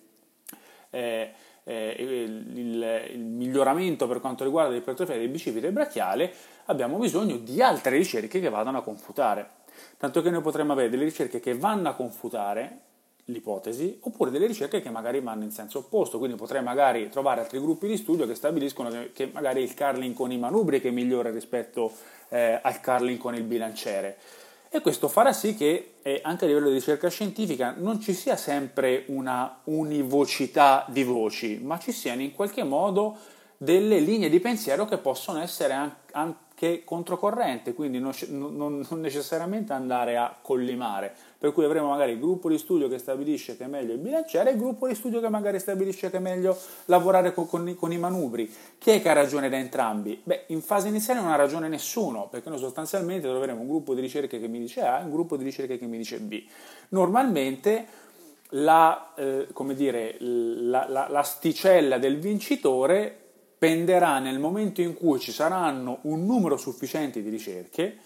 eh, 0.90 1.34
eh, 1.66 1.96
il, 2.00 3.10
il, 3.12 3.20
miglioramento 3.20 4.08
per 4.08 4.22
quanto 4.22 4.46
riguarda 4.46 4.74
l'ipertrofia 4.74 5.18
del 5.18 5.28
bicipite 5.28 5.74
brachiale, 5.74 6.34
abbiamo 6.66 6.98
bisogno 6.98 7.36
di 7.36 7.62
altre 7.62 7.98
ricerche 7.98 8.40
che 8.40 8.50
vadano 8.50 8.78
a 8.78 8.84
confutare. 8.84 9.50
Tanto 9.98 10.22
che 10.22 10.30
noi 10.30 10.42
potremmo 10.42 10.72
avere 10.72 10.88
delle 10.90 11.04
ricerche 11.04 11.42
che 11.42 11.58
vanno 11.58 11.90
a 11.90 11.94
confutare 11.94 12.80
l'ipotesi, 13.26 13.98
oppure 14.02 14.30
delle 14.30 14.46
ricerche 14.46 14.82
che 14.82 14.90
magari 14.90 15.20
vanno 15.20 15.44
in 15.44 15.52
senso 15.52 15.80
opposto, 15.80 16.18
quindi 16.18 16.38
potrei 16.38 16.62
magari 16.62 17.10
trovare 17.10 17.42
altri 17.42 17.60
gruppi 17.60 17.88
di 17.88 17.98
studio 17.98 18.28
che 18.28 18.36
stabiliscono 18.36 19.08
che, 19.14 19.30
magari 19.34 19.64
il 19.64 19.74
carling 19.74 20.14
con 20.14 20.32
i 20.32 20.38
manubri 20.38 20.80
è 20.80 20.90
migliore 20.92 21.32
rispetto 21.32 21.92
eh, 22.30 22.60
al 22.62 22.80
carling 22.82 23.18
con 23.18 23.34
il 23.36 23.44
bilanciere. 23.44 24.18
E 24.70 24.82
questo 24.82 25.08
farà 25.08 25.32
sì 25.32 25.56
che 25.56 25.94
eh, 26.02 26.20
anche 26.24 26.46
a 26.46 26.48
livello 26.48 26.68
di 26.68 26.74
ricerca 26.74 27.10
scientifica 27.10 27.74
non 27.78 28.00
ci 28.00 28.14
sia 28.14 28.36
sempre 28.36 29.06
una 29.08 29.62
univocità 29.66 30.86
di 30.90 31.04
voci, 31.04 31.60
ma 31.64 31.80
ci 31.80 31.92
siano 31.92 32.22
in 32.22 32.34
qualche 32.34 32.64
modo 32.64 33.18
delle 33.58 34.00
linee 34.00 34.30
di 34.30 34.40
pensiero 34.40 34.86
che 34.86 34.98
possono 34.98 35.40
essere 35.40 35.74
anche 36.12 36.44
che 36.56 36.84
controcorrente, 36.86 37.74
quindi 37.74 38.00
non, 38.00 38.14
non, 38.30 38.86
non, 38.90 39.00
necessariamente 39.02 39.74
andare 39.74 40.16
a 40.16 40.34
collimare, 40.42 41.14
per 41.38 41.52
cui 41.52 41.66
avremo 41.66 41.90
magari 41.90 42.14
il 42.14 42.20
gruppo 42.20 42.50
di 42.50 42.58
studio 42.58 42.88
che 42.88 42.98
stabilisce 42.98 43.58
che 43.58 43.66
è 43.66 43.68
meglio 43.68 43.94
il 43.94 44.00
bilanciere 44.00 44.50
e 44.50 44.54
il 44.54 44.60
gruppo 44.60 44.88
di 44.88 44.96
studio 44.96 45.20
che 45.20 45.30
magari 45.30 45.60
stabilisce 45.60 46.10
che 46.10 46.18
è 46.18 46.20
meglio 46.20 46.58
lavorare 46.86 47.34
con, 47.34 47.48
con, 47.48 47.76
con 47.76 47.92
i 47.92 47.98
manubri. 47.98 48.52
Chi 48.78 48.92
è 48.92 49.02
che 49.02 49.10
ha 49.10 49.14
ragione 49.14 49.50
da 49.50 49.58
entrambi? 49.58 50.20
Beh, 50.24 50.46
in 50.48 50.62
fase 50.62 50.88
iniziale 50.88 51.22
non 51.22 51.32
ha 51.32 51.36
ragione 51.36 51.68
nessuno, 51.68 52.28
perché 52.30 52.50
noi 52.50 52.60
sostanzialmente 52.60 53.28
troveremo 53.28 53.62
un 53.62 53.68
gruppo 53.68 53.94
di 53.94 54.02
ricerche 54.02 54.40
che 54.40 54.48
mi 54.48 54.60
dice 54.60 54.82
A 54.82 55.00
e 55.00 55.04
un 55.04 55.12
gruppo 55.12 55.38
di 55.38 55.44
ricerche 55.44 55.78
che 55.78 55.86
mi 55.86 55.98
dice 55.98 56.20
B. 56.20 56.44
Normalmente 56.90 58.04
la, 58.50 59.14
eh, 59.16 59.48
dire, 59.74 60.18
la, 60.20 60.86
la, 60.88 61.08
l'asticella 61.10 61.98
del 61.98 62.20
vincitore 62.20 63.24
penderà 63.58 64.20
nel 64.20 64.40
momento 64.40 64.82
in 64.82 64.94
cui 64.94 65.20
ci 65.20 65.32
saranno 65.32 66.00
un 66.04 66.26
numero 66.26 66.58
sufficiente 66.58 67.22
di 67.22 67.30
ricerche 67.30 67.98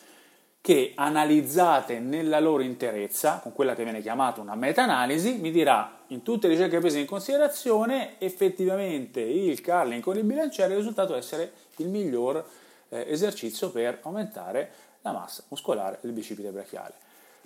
che 0.62 0.92
analizzate 0.96 2.00
nella 2.00 2.40
loro 2.40 2.64
interezza, 2.64 3.40
con 3.42 3.54
quella 3.54 3.76
che 3.76 3.84
viene 3.84 4.02
chiamata 4.02 4.42
una 4.42 4.56
meta-analisi, 4.56 5.38
mi 5.38 5.52
dirà 5.52 6.00
in 6.08 6.22
tutte 6.22 6.48
le 6.48 6.54
ricerche 6.54 6.80
prese 6.80 7.00
in 7.00 7.06
considerazione 7.06 8.20
effettivamente 8.20 9.22
il 9.22 9.62
carling 9.62 10.02
con 10.02 10.18
il 10.18 10.24
bilanciere 10.24 10.74
è 10.74 10.78
risultato 10.78 11.16
essere 11.16 11.54
il 11.78 11.88
miglior 11.88 12.46
eh, 12.90 13.06
esercizio 13.08 13.72
per 13.72 14.00
aumentare 14.04 14.72
la 15.02 15.12
massa 15.12 15.44
muscolare 15.48 16.00
del 16.02 16.12
bicipite 16.12 16.50
brachiale. 16.50 16.94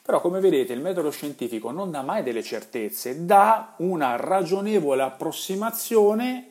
Però 0.01 0.19
come 0.19 0.39
vedete 0.39 0.73
il 0.73 0.81
metodo 0.81 1.11
scientifico 1.11 1.71
non 1.71 1.91
dà 1.91 2.01
mai 2.01 2.23
delle 2.23 2.43
certezze, 2.43 3.25
dà 3.25 3.75
una 3.77 4.15
ragionevole 4.15 5.03
approssimazione 5.03 6.49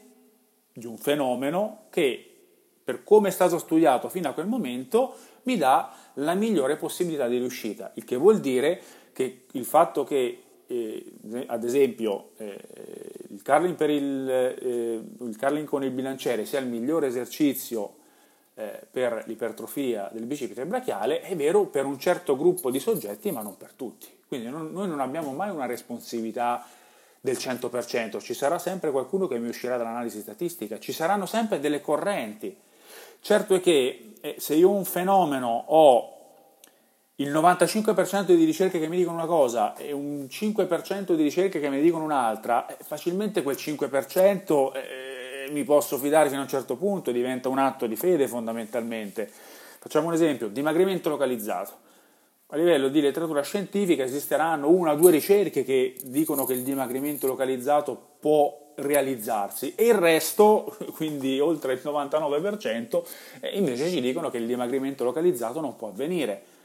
di 0.73 0.87
un 0.87 0.97
fenomeno 0.97 1.85
che 1.91 2.29
per 2.83 3.05
come 3.05 3.29
è 3.29 3.33
stato 3.33 3.59
studiato 3.59 4.09
fino 4.09 4.29
a 4.29 4.33
quel 4.33 4.47
momento 4.47 5.15
mi 5.45 5.57
dà 5.57 5.93
la 6.15 6.35
migliore 6.35 6.77
possibilità 6.77 7.29
di 7.29 7.39
riuscita, 7.39 7.93
il 7.95 8.05
che 8.05 8.17
vuol 8.17 8.41
dire 8.41 8.81
che 9.13 9.45
il 9.53 9.65
fatto 9.65 10.05
che 10.05 10.43
eh, 10.67 11.13
ad 11.47 11.65
esempio 11.65 12.31
eh, 12.39 12.59
il, 13.29 13.43
curling 13.43 13.89
il, 13.89 14.31
eh, 14.31 15.25
il, 15.25 15.37
curling 15.39 15.67
con 15.67 15.85
il 15.85 15.91
bilanciere 15.91 16.45
sia 16.47 16.61
il 16.61 16.67
migliore 16.67 17.09
esercizio 17.09 17.97
eh, 18.55 18.87
per 18.91 19.25
l'ipertrofia 19.27 20.11
del 20.13 20.25
bicipite 20.25 20.65
brachiale 20.65 21.21
è 21.21 21.37
vero 21.37 21.67
per 21.67 21.85
un 21.85 21.99
certo 21.99 22.37
gruppo 22.37 22.71
di 22.71 22.79
soggetti 22.79 23.31
ma 23.31 23.43
non 23.43 23.57
per 23.57 23.73
tutti. 23.73 24.09
Quindi 24.27 24.49
non, 24.49 24.73
noi 24.73 24.89
non 24.89 25.01
abbiamo 25.01 25.33
mai 25.33 25.51
una 25.51 25.67
responsabilità 25.67 26.67
del 27.21 27.37
100%, 27.37 28.19
ci 28.19 28.35
sarà 28.35 28.59
sempre 28.59 28.91
qualcuno 28.91 29.29
che 29.29 29.39
mi 29.39 29.49
uscirà 29.49 29.77
dall'analisi 29.77 30.21
statistica, 30.21 30.79
ci 30.81 30.93
saranno 30.93 31.27
sempre 31.27 31.61
delle 31.61 31.81
correnti. 31.81 32.57
Certo 33.25 33.55
è 33.55 33.61
che 33.61 34.15
eh, 34.21 34.35
se 34.39 34.57
io 34.57 34.69
un 34.69 34.85
fenomeno 34.85 35.65
ho 35.69 36.11
il 37.17 37.31
95% 37.31 38.35
di 38.35 38.45
ricerche 38.45 38.81
che 38.81 38.89
mi 38.89 38.97
dicono 38.97 39.17
una 39.17 39.27
cosa 39.27 39.77
e 39.77 39.93
un 39.93 40.27
5% 40.29 41.15
di 41.15 41.23
ricerche 41.23 41.61
che 41.61 41.69
mi 41.69 41.81
dicono 41.81 42.03
un'altra, 42.03 42.67
eh, 42.67 42.77
facilmente 42.83 43.45
quel 43.45 43.55
5% 43.55 44.73
eh, 44.73 45.51
mi 45.53 45.63
posso 45.63 45.99
fidare 45.99 46.31
fino 46.31 46.41
a 46.41 46.43
un 46.43 46.49
certo 46.49 46.75
punto, 46.75 47.13
diventa 47.13 47.49
un 47.49 47.59
atto 47.59 47.87
di 47.87 47.95
fede 47.95 48.27
fondamentalmente. 48.27 49.31
Facciamo 49.79 50.09
un 50.09 50.15
esempio, 50.15 50.49
dimagrimento 50.49 51.09
localizzato 51.09 51.91
a 52.49 52.57
livello 52.57 52.89
di 52.89 53.01
letteratura 53.01 53.43
scientifica 53.43 54.03
esisteranno 54.03 54.69
una 54.69 54.93
o 54.93 54.97
due 54.97 55.13
ricerche 55.13 55.63
che 55.63 55.97
dicono 56.05 56.45
che 56.45 56.55
il 56.55 56.65
dimagrimento 56.65 57.29
localizzato 57.29 58.17
può 58.19 58.62
realizzarsi 58.77 59.75
e 59.75 59.87
il 59.87 59.95
resto, 59.95 60.77
quindi 60.95 61.41
oltre 61.41 61.75
il 61.75 61.81
99%, 61.83 63.03
eh, 63.41 63.57
invece 63.57 63.89
ci 63.89 64.01
dicono 64.01 64.31
che 64.31 64.39
il 64.39 64.47
dimagrimento 64.47 65.05
localizzato 65.05 65.61
non 65.61 65.77
può 65.77 65.89
avvenire. 65.89 66.61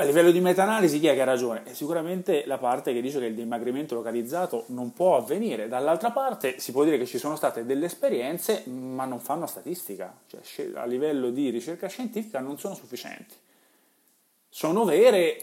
A 0.00 0.04
livello 0.04 0.30
di 0.30 0.38
meta-analisi 0.38 1.00
chi 1.00 1.08
è 1.08 1.14
che 1.14 1.22
ha 1.22 1.24
ragione? 1.24 1.64
È 1.64 1.72
sicuramente 1.72 2.44
la 2.46 2.56
parte 2.56 2.92
che 2.92 3.00
dice 3.00 3.18
che 3.18 3.26
il 3.26 3.34
dimagrimento 3.34 3.96
localizzato 3.96 4.62
non 4.68 4.92
può 4.92 5.16
avvenire. 5.16 5.66
Dall'altra 5.66 6.12
parte 6.12 6.60
si 6.60 6.70
può 6.70 6.84
dire 6.84 6.98
che 6.98 7.04
ci 7.04 7.18
sono 7.18 7.34
state 7.34 7.66
delle 7.66 7.86
esperienze 7.86 8.62
ma 8.66 9.06
non 9.06 9.18
fanno 9.18 9.46
statistica, 9.46 10.16
cioè 10.28 10.70
a 10.74 10.84
livello 10.84 11.30
di 11.30 11.50
ricerca 11.50 11.88
scientifica 11.88 12.38
non 12.38 12.60
sono 12.60 12.76
sufficienti. 12.76 13.34
Sono 14.48 14.84
vere 14.84 15.36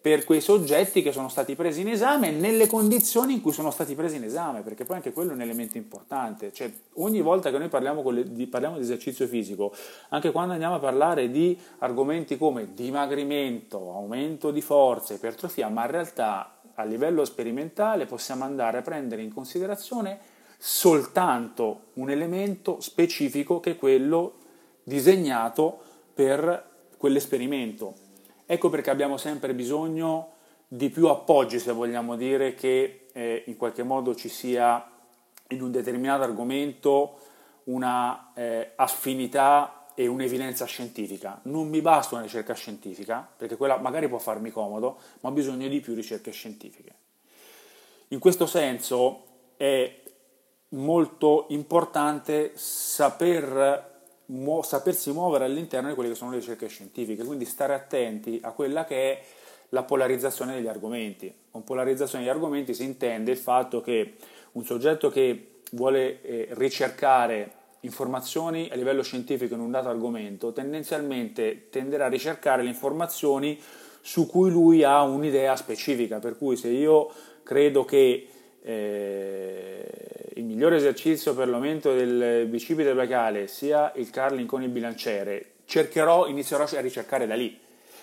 per 0.00 0.24
quei 0.24 0.40
soggetti 0.40 1.02
che 1.02 1.10
sono 1.10 1.28
stati 1.28 1.56
presi 1.56 1.80
in 1.80 1.88
esame 1.88 2.30
nelle 2.30 2.68
condizioni 2.68 3.34
in 3.34 3.40
cui 3.40 3.52
sono 3.52 3.70
stati 3.72 3.94
presi 3.94 4.16
in 4.16 4.24
esame, 4.24 4.62
perché 4.62 4.84
poi 4.84 4.96
anche 4.96 5.12
quello 5.12 5.32
è 5.32 5.34
un 5.34 5.40
elemento 5.40 5.76
importante. 5.76 6.52
Cioè, 6.52 6.70
ogni 6.94 7.20
volta 7.20 7.50
che 7.50 7.58
noi 7.58 7.68
parliamo, 7.68 8.08
le, 8.10 8.32
di, 8.32 8.46
parliamo 8.46 8.76
di 8.76 8.82
esercizio 8.82 9.26
fisico, 9.26 9.74
anche 10.10 10.30
quando 10.30 10.52
andiamo 10.52 10.76
a 10.76 10.78
parlare 10.78 11.30
di 11.30 11.58
argomenti 11.78 12.38
come 12.38 12.74
dimagrimento, 12.74 13.92
aumento 13.92 14.52
di 14.52 14.60
forza, 14.60 15.14
ipertrofia, 15.14 15.68
ma 15.68 15.84
in 15.84 15.90
realtà 15.90 16.60
a 16.74 16.84
livello 16.84 17.24
sperimentale 17.24 18.06
possiamo 18.06 18.44
andare 18.44 18.78
a 18.78 18.82
prendere 18.82 19.22
in 19.22 19.34
considerazione 19.34 20.36
soltanto 20.58 21.86
un 21.94 22.10
elemento 22.10 22.80
specifico 22.80 23.58
che 23.58 23.72
è 23.72 23.76
quello 23.76 24.34
disegnato 24.84 25.78
per 26.14 26.66
quell'esperimento 26.96 28.06
Ecco 28.50 28.70
perché 28.70 28.88
abbiamo 28.88 29.18
sempre 29.18 29.52
bisogno 29.52 30.30
di 30.66 30.88
più 30.88 31.08
appoggi, 31.08 31.58
se 31.58 31.70
vogliamo 31.70 32.16
dire, 32.16 32.54
che 32.54 33.08
eh, 33.12 33.42
in 33.44 33.58
qualche 33.58 33.82
modo 33.82 34.14
ci 34.14 34.30
sia 34.30 34.90
in 35.48 35.60
un 35.60 35.70
determinato 35.70 36.22
argomento 36.22 37.18
una 37.64 38.32
eh, 38.34 38.72
affinità 38.74 39.88
e 39.94 40.06
un'evidenza 40.06 40.64
scientifica. 40.64 41.38
Non 41.42 41.68
mi 41.68 41.82
basta 41.82 42.14
una 42.14 42.24
ricerca 42.24 42.54
scientifica, 42.54 43.28
perché 43.36 43.58
quella 43.58 43.76
magari 43.76 44.08
può 44.08 44.16
farmi 44.16 44.50
comodo, 44.50 44.96
ma 45.20 45.28
ho 45.28 45.32
bisogno 45.32 45.68
di 45.68 45.80
più 45.80 45.94
ricerche 45.94 46.30
scientifiche. 46.30 46.94
In 48.08 48.18
questo 48.18 48.46
senso 48.46 49.24
è 49.58 49.94
molto 50.70 51.44
importante 51.50 52.52
saper 52.54 53.87
mu- 54.28 54.62
sapersi 54.62 55.12
muovere 55.12 55.44
all'interno 55.44 55.88
di 55.88 55.94
quelle 55.94 56.10
che 56.10 56.16
sono 56.16 56.30
le 56.30 56.38
ricerche 56.38 56.68
scientifiche, 56.68 57.24
quindi 57.24 57.44
stare 57.44 57.74
attenti 57.74 58.40
a 58.42 58.52
quella 58.52 58.84
che 58.84 59.12
è 59.12 59.22
la 59.70 59.82
polarizzazione 59.82 60.54
degli 60.54 60.66
argomenti. 60.66 61.32
Con 61.50 61.64
polarizzazione 61.64 62.24
degli 62.24 62.32
argomenti 62.32 62.74
si 62.74 62.84
intende 62.84 63.30
il 63.30 63.38
fatto 63.38 63.80
che 63.80 64.14
un 64.52 64.64
soggetto 64.64 65.10
che 65.10 65.60
vuole 65.72 66.22
eh, 66.22 66.48
ricercare 66.52 67.52
informazioni 67.80 68.68
a 68.72 68.74
livello 68.74 69.02
scientifico 69.02 69.54
in 69.54 69.60
un 69.60 69.70
dato 69.70 69.88
argomento 69.88 70.52
tendenzialmente 70.52 71.68
tenderà 71.70 72.06
a 72.06 72.08
ricercare 72.08 72.62
le 72.62 72.70
informazioni 72.70 73.60
su 74.00 74.26
cui 74.26 74.50
lui 74.50 74.82
ha 74.82 75.02
un'idea 75.02 75.54
specifica, 75.54 76.18
per 76.18 76.36
cui 76.36 76.56
se 76.56 76.68
io 76.68 77.10
credo 77.42 77.84
che 77.84 78.26
eh, 78.68 79.82
il 80.34 80.44
migliore 80.44 80.76
esercizio 80.76 81.34
per 81.34 81.48
l'aumento 81.48 81.94
del 81.94 82.46
bicipite 82.46 82.92
brachiale 82.92 83.48
sia 83.48 83.90
il 83.96 84.10
curling 84.12 84.46
con 84.46 84.62
il 84.62 84.68
bilanciere, 84.68 85.52
cercherò, 85.64 86.26
inizierò 86.26 86.64
a 86.64 86.80
ricercare 86.80 87.26
da 87.26 87.34
lì. 87.34 87.58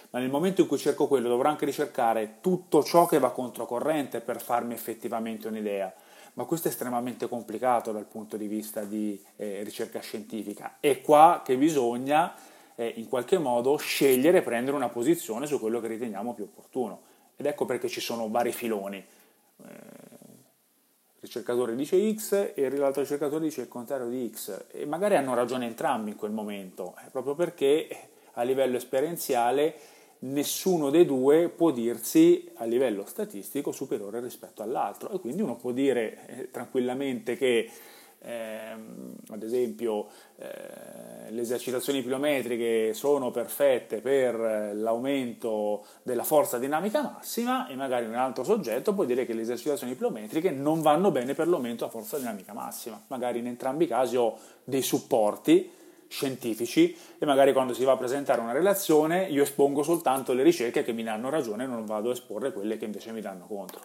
Ma 0.10 0.20
nel 0.20 0.30
momento 0.30 0.62
in 0.62 0.68
cui 0.68 0.80
cerco 0.80 1.08
quello 1.08 1.28
dovrò 1.30 1.50
anche 1.50 1.66
ricercare 1.66 2.38
tutto 2.42 2.84
ciò 2.84 3.06
che 3.06 3.20
va 3.20 3.32
controcorrente 3.32 4.22
per 4.22 4.42
farmi 4.42 4.74
effettivamente 4.74 5.48
un'idea. 5.48 5.94
Ma 6.34 6.46
questo 6.46 6.68
è 6.68 6.72
estremamente 6.72 7.28
complicato 7.30 7.92
dal 7.92 8.06
punto 8.06 8.36
di 8.36 8.48
vista 8.48 8.82
di 8.82 9.22
eh, 9.36 9.62
ricerca 9.64 10.00
scientifica. 10.00 10.78
È 10.80 11.00
qua 11.02 11.44
che 11.46 11.58
bisogna 11.58 12.34
eh, 12.76 12.92
in 12.96 13.08
qualche 13.08 13.38
modo 13.38 13.78
scegliere 13.78 14.40
e 14.40 14.42
prendere 14.42 14.76
una 14.76 14.90
posizione 14.90 15.46
su 15.46 15.60
quello 15.60 15.80
che 15.80 15.88
riteniamo 15.88 16.34
più 16.34 16.46
opportuno. 16.46 17.02
Ed 17.36 17.46
ecco 17.46 17.66
perché 17.66 17.88
ci 17.88 18.02
sono 18.02 18.30
vari 18.30 18.52
filoni. 18.52 18.98
Eh, 18.98 20.05
ricercatore 21.26 21.76
dice 21.76 22.14
X 22.14 22.54
e 22.56 22.70
l'altro 22.76 23.02
ricercatore 23.02 23.44
dice 23.44 23.62
il 23.62 23.68
contrario 23.68 24.08
di 24.08 24.32
X. 24.34 24.66
E 24.72 24.86
magari 24.86 25.16
hanno 25.16 25.34
ragione 25.34 25.66
entrambi 25.66 26.12
in 26.12 26.16
quel 26.16 26.32
momento, 26.32 26.96
eh, 27.06 27.10
proprio 27.12 27.36
perché 27.36 27.88
a 28.34 28.44
livello 28.44 28.78
esperienziale 28.78 29.76
nessuno 30.20 30.90
dei 30.90 31.06
due 31.06 31.50
può 31.50 31.72
dirsi 31.72 32.50
a 32.56 32.66
livello 32.66 33.06
statistico 33.06 33.72
superiore 33.72 34.20
rispetto 34.22 34.64
all'altro. 34.64 35.12
E 35.12 35.20
quindi 35.20 35.42
uno 35.42 35.56
può 35.56 35.72
dire 35.72 36.28
eh, 36.28 36.52
tranquillamente 36.52 37.38
che 37.38 37.70
ehm, 38.20 39.15
ad 39.30 39.42
esempio 39.44 40.08
eh, 40.38 41.32
le 41.32 41.42
esercitazioni 41.42 42.02
pilometriche 42.02 42.94
sono 42.94 43.32
perfette 43.32 44.02
per 44.02 44.74
l'aumento 44.76 45.86
della 46.04 46.24
forza 46.24 46.58
dinamica 46.58 47.02
massima 47.02 47.68
e 47.68 47.76
magari 47.76 48.06
un 48.06 48.16
altro 48.16 48.44
soggetto 48.44 48.94
può 48.94 49.04
dire 49.06 49.26
che 49.26 49.34
le 49.34 49.42
esercitazioni 49.42 49.96
pilometriche 49.96 50.52
non 50.52 50.82
vanno 50.82 51.12
bene 51.12 51.34
per 51.34 51.48
l'aumento 51.48 51.86
della 51.86 51.98
forza 51.98 52.18
dinamica 52.18 52.54
massima. 52.54 53.02
Magari 53.08 53.40
in 53.40 53.48
entrambi 53.48 53.86
i 53.86 53.88
casi 53.88 54.16
ho 54.18 54.38
dei 54.64 54.82
supporti 54.82 55.72
scientifici 56.08 56.96
e 57.18 57.26
magari 57.26 57.52
quando 57.52 57.74
si 57.74 57.84
va 57.84 57.94
a 57.94 57.98
presentare 57.98 58.40
una 58.40 58.52
relazione 58.52 59.28
io 59.28 59.44
espongo 59.44 59.82
soltanto 59.84 60.34
le 60.34 60.44
ricerche 60.44 60.84
che 60.84 60.94
mi 60.94 61.04
danno 61.04 61.30
ragione 61.30 61.64
e 61.64 61.68
non 61.68 61.86
vado 61.86 62.10
a 62.10 62.14
esporre 62.14 62.54
quelle 62.54 62.78
che 62.78 62.86
invece 62.86 63.12
mi 63.12 63.22
danno 63.22 63.46
contro. 63.48 63.82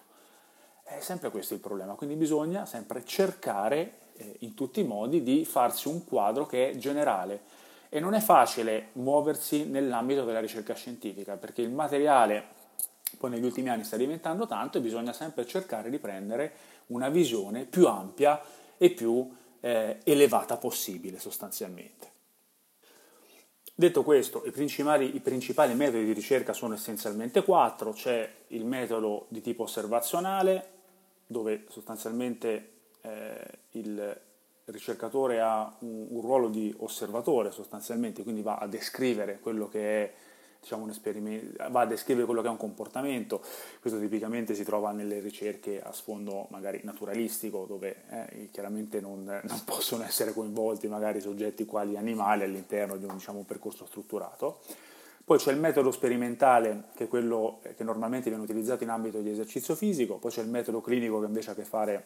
È 0.82 0.98
sempre 1.00 1.30
questo 1.30 1.54
il 1.54 1.60
problema, 1.60 1.94
quindi 1.94 2.16
bisogna 2.16 2.66
sempre 2.66 3.04
cercare 3.04 3.92
eh, 4.20 4.36
in 4.40 4.54
tutti 4.54 4.80
i 4.80 4.84
modi 4.84 5.22
di 5.22 5.44
farsi 5.44 5.88
un 5.88 6.04
quadro 6.04 6.46
che 6.46 6.70
è 6.70 6.76
generale 6.76 7.40
e 7.88 7.98
non 8.00 8.14
è 8.14 8.20
facile 8.20 8.88
muoversi 8.92 9.64
nell'ambito 9.64 10.24
della 10.24 10.40
ricerca 10.40 10.74
scientifica 10.74 11.36
perché 11.36 11.62
il 11.62 11.70
materiale 11.70 12.58
poi 13.18 13.30
negli 13.30 13.44
ultimi 13.44 13.68
anni 13.68 13.84
sta 13.84 13.96
diventando 13.96 14.46
tanto 14.46 14.78
e 14.78 14.80
bisogna 14.80 15.12
sempre 15.12 15.46
cercare 15.46 15.90
di 15.90 15.98
prendere 15.98 16.52
una 16.88 17.08
visione 17.08 17.64
più 17.64 17.88
ampia 17.88 18.40
e 18.76 18.90
più 18.90 19.28
eh, 19.60 19.98
elevata 20.04 20.56
possibile 20.56 21.18
sostanzialmente. 21.18 22.08
Detto 23.74 24.02
questo, 24.02 24.44
i 24.44 24.50
principali, 24.50 25.16
i 25.16 25.20
principali, 25.20 25.74
metodi 25.74 26.04
di 26.04 26.12
ricerca 26.12 26.52
sono 26.52 26.74
essenzialmente 26.74 27.42
quattro, 27.42 27.92
c'è 27.92 28.30
il 28.48 28.66
metodo 28.66 29.24
di 29.28 29.40
tipo 29.40 29.62
osservazionale, 29.62 30.68
dove 31.26 31.64
sostanzialmente 31.70 32.79
eh, 33.02 33.58
il 33.72 34.20
ricercatore 34.66 35.40
ha 35.40 35.74
un, 35.80 36.06
un, 36.10 36.20
ruolo 36.20 36.48
di 36.48 36.74
osservatore 36.78 37.50
sostanzialmente, 37.50 38.22
quindi 38.22 38.42
va 38.42 38.56
a 38.56 38.66
descrivere 38.66 39.38
quello 39.40 39.68
che 39.68 40.04
è 40.04 40.12
diciamo, 40.60 40.84
un 40.84 40.90
esperimento, 40.90 41.68
va 41.70 41.80
a 41.80 41.86
descrivere 41.86 42.26
quello 42.26 42.42
che 42.42 42.48
è 42.48 42.50
un 42.50 42.56
comportamento. 42.56 43.42
Questo 43.80 43.98
tipicamente 43.98 44.54
si 44.54 44.64
trova 44.64 44.92
nelle 44.92 45.20
ricerche 45.20 45.80
a 45.82 45.92
sfondo 45.92 46.46
magari 46.50 46.80
naturalistico, 46.84 47.64
dove 47.66 48.02
eh, 48.10 48.48
chiaramente 48.52 49.00
non, 49.00 49.24
non, 49.24 49.64
possono 49.64 50.04
essere 50.04 50.32
coinvolti 50.32 50.86
magari 50.88 51.20
soggetti 51.20 51.64
quali 51.64 51.96
animali 51.96 52.44
all'interno 52.44 52.96
di 52.96 53.04
un 53.04 53.14
diciamo, 53.14 53.44
percorso 53.44 53.86
strutturato. 53.86 54.60
Poi 55.24 55.38
c'è 55.38 55.52
il 55.52 55.60
metodo 55.60 55.92
sperimentale, 55.92 56.84
che 56.94 57.04
è 57.04 57.08
quello 57.08 57.60
che 57.76 57.84
normalmente 57.84 58.30
viene 58.30 58.42
utilizzato 58.42 58.82
in 58.82 58.90
ambito 58.90 59.20
di 59.20 59.30
esercizio 59.30 59.76
fisico, 59.76 60.16
poi 60.16 60.32
c'è 60.32 60.42
il 60.42 60.48
metodo 60.48 60.80
clinico 60.80 61.20
che 61.20 61.26
invece 61.26 61.50
ha 61.50 61.52
a 61.52 61.56
che 61.56 61.62
fare 61.62 62.04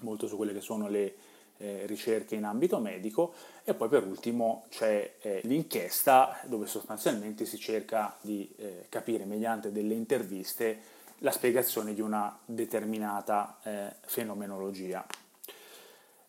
molto 0.00 0.26
su 0.26 0.36
quelle 0.36 0.52
che 0.52 0.60
sono 0.60 0.88
le 0.88 1.14
eh, 1.58 1.86
ricerche 1.86 2.34
in 2.34 2.44
ambito 2.44 2.78
medico 2.78 3.32
e 3.64 3.74
poi 3.74 3.88
per 3.88 4.06
ultimo 4.06 4.66
c'è 4.70 5.16
eh, 5.20 5.40
l'inchiesta 5.44 6.40
dove 6.46 6.66
sostanzialmente 6.66 7.44
si 7.44 7.58
cerca 7.58 8.16
di 8.20 8.48
eh, 8.56 8.86
capire 8.88 9.24
mediante 9.24 9.72
delle 9.72 9.94
interviste 9.94 10.96
la 11.18 11.32
spiegazione 11.32 11.94
di 11.94 12.00
una 12.00 12.38
determinata 12.44 13.58
eh, 13.64 13.94
fenomenologia. 14.02 15.04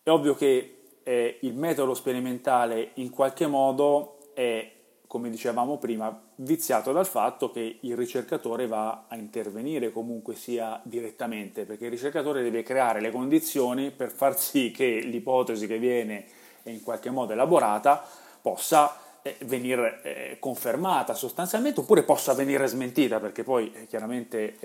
È 0.01 0.09
ovvio 0.09 0.33
che 0.33 0.77
eh, 1.03 1.37
il 1.41 1.53
metodo 1.53 1.93
sperimentale 1.93 2.91
in 2.95 3.11
qualche 3.11 3.45
modo 3.45 4.17
è 4.33 4.77
come 5.09 5.31
dicevamo 5.31 5.79
prima, 5.79 6.15
viziato 6.35 6.91
dal 6.91 7.07
fatto 7.07 7.49
che 7.49 7.79
il 7.81 7.97
ricercatore 7.97 8.67
va 8.67 9.05
a 9.07 9.15
intervenire 9.15 9.91
comunque 9.91 10.35
sia 10.35 10.79
direttamente, 10.83 11.65
perché 11.65 11.85
il 11.85 11.89
ricercatore 11.89 12.43
deve 12.43 12.61
creare 12.61 13.01
le 13.01 13.09
condizioni 13.09 13.89
per 13.89 14.11
far 14.11 14.37
sì 14.37 14.69
che 14.69 14.99
l'ipotesi 14.99 15.65
che 15.65 15.79
viene 15.79 16.25
in 16.65 16.83
qualche 16.83 17.09
modo 17.09 17.33
elaborata 17.33 18.05
possa 18.39 18.99
eh, 19.23 19.35
venire 19.45 20.01
eh, 20.03 20.37
confermata 20.39 21.15
sostanzialmente 21.15 21.79
oppure 21.79 22.03
possa 22.03 22.35
venire 22.35 22.67
smentita, 22.67 23.19
perché 23.19 23.43
poi 23.43 23.71
eh, 23.73 23.87
chiaramente 23.87 24.57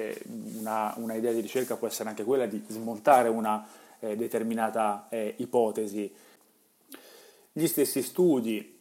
una, 0.59 0.93
una, 0.99 1.15
idea 1.15 1.33
di 1.33 1.41
ricerca 1.41 1.77
può 1.77 1.87
essere 1.87 2.11
anche 2.11 2.23
quella 2.23 2.45
di 2.45 2.63
smontare 2.69 3.31
una 3.31 3.67
determinata 3.99 5.09
ipotesi. 5.37 6.15
Gli 7.51 7.67
stessi 7.67 8.03
studi 8.03 8.74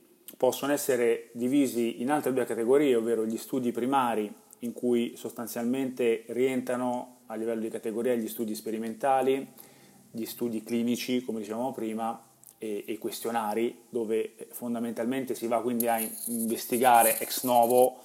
possono 0.43 0.73
essere 0.73 1.29
divisi 1.31 2.01
in 2.01 2.11
altre 2.11 2.33
due 2.33 2.43
categorie, 2.43 2.97
ovvero 2.97 3.25
gli 3.25 3.37
studi 3.37 3.71
primari, 3.71 4.29
in 4.59 4.73
cui 4.73 5.15
sostanzialmente 5.15 6.25
rientrano 6.27 7.19
a 7.27 7.35
livello 7.35 7.61
di 7.61 7.69
categoria 7.69 8.13
gli 8.15 8.27
studi 8.27 8.53
sperimentali, 8.53 9.47
gli 10.11 10.25
studi 10.25 10.61
clinici, 10.61 11.23
come 11.23 11.39
dicevamo 11.39 11.71
prima, 11.71 12.21
e, 12.57 12.83
e 12.85 12.97
questionari, 12.97 13.83
dove 13.87 14.35
fondamentalmente 14.49 15.33
si 15.33 15.47
va 15.47 15.61
quindi 15.61 15.87
a 15.87 15.97
investigare 16.25 17.21
ex 17.21 17.45
novo 17.45 18.01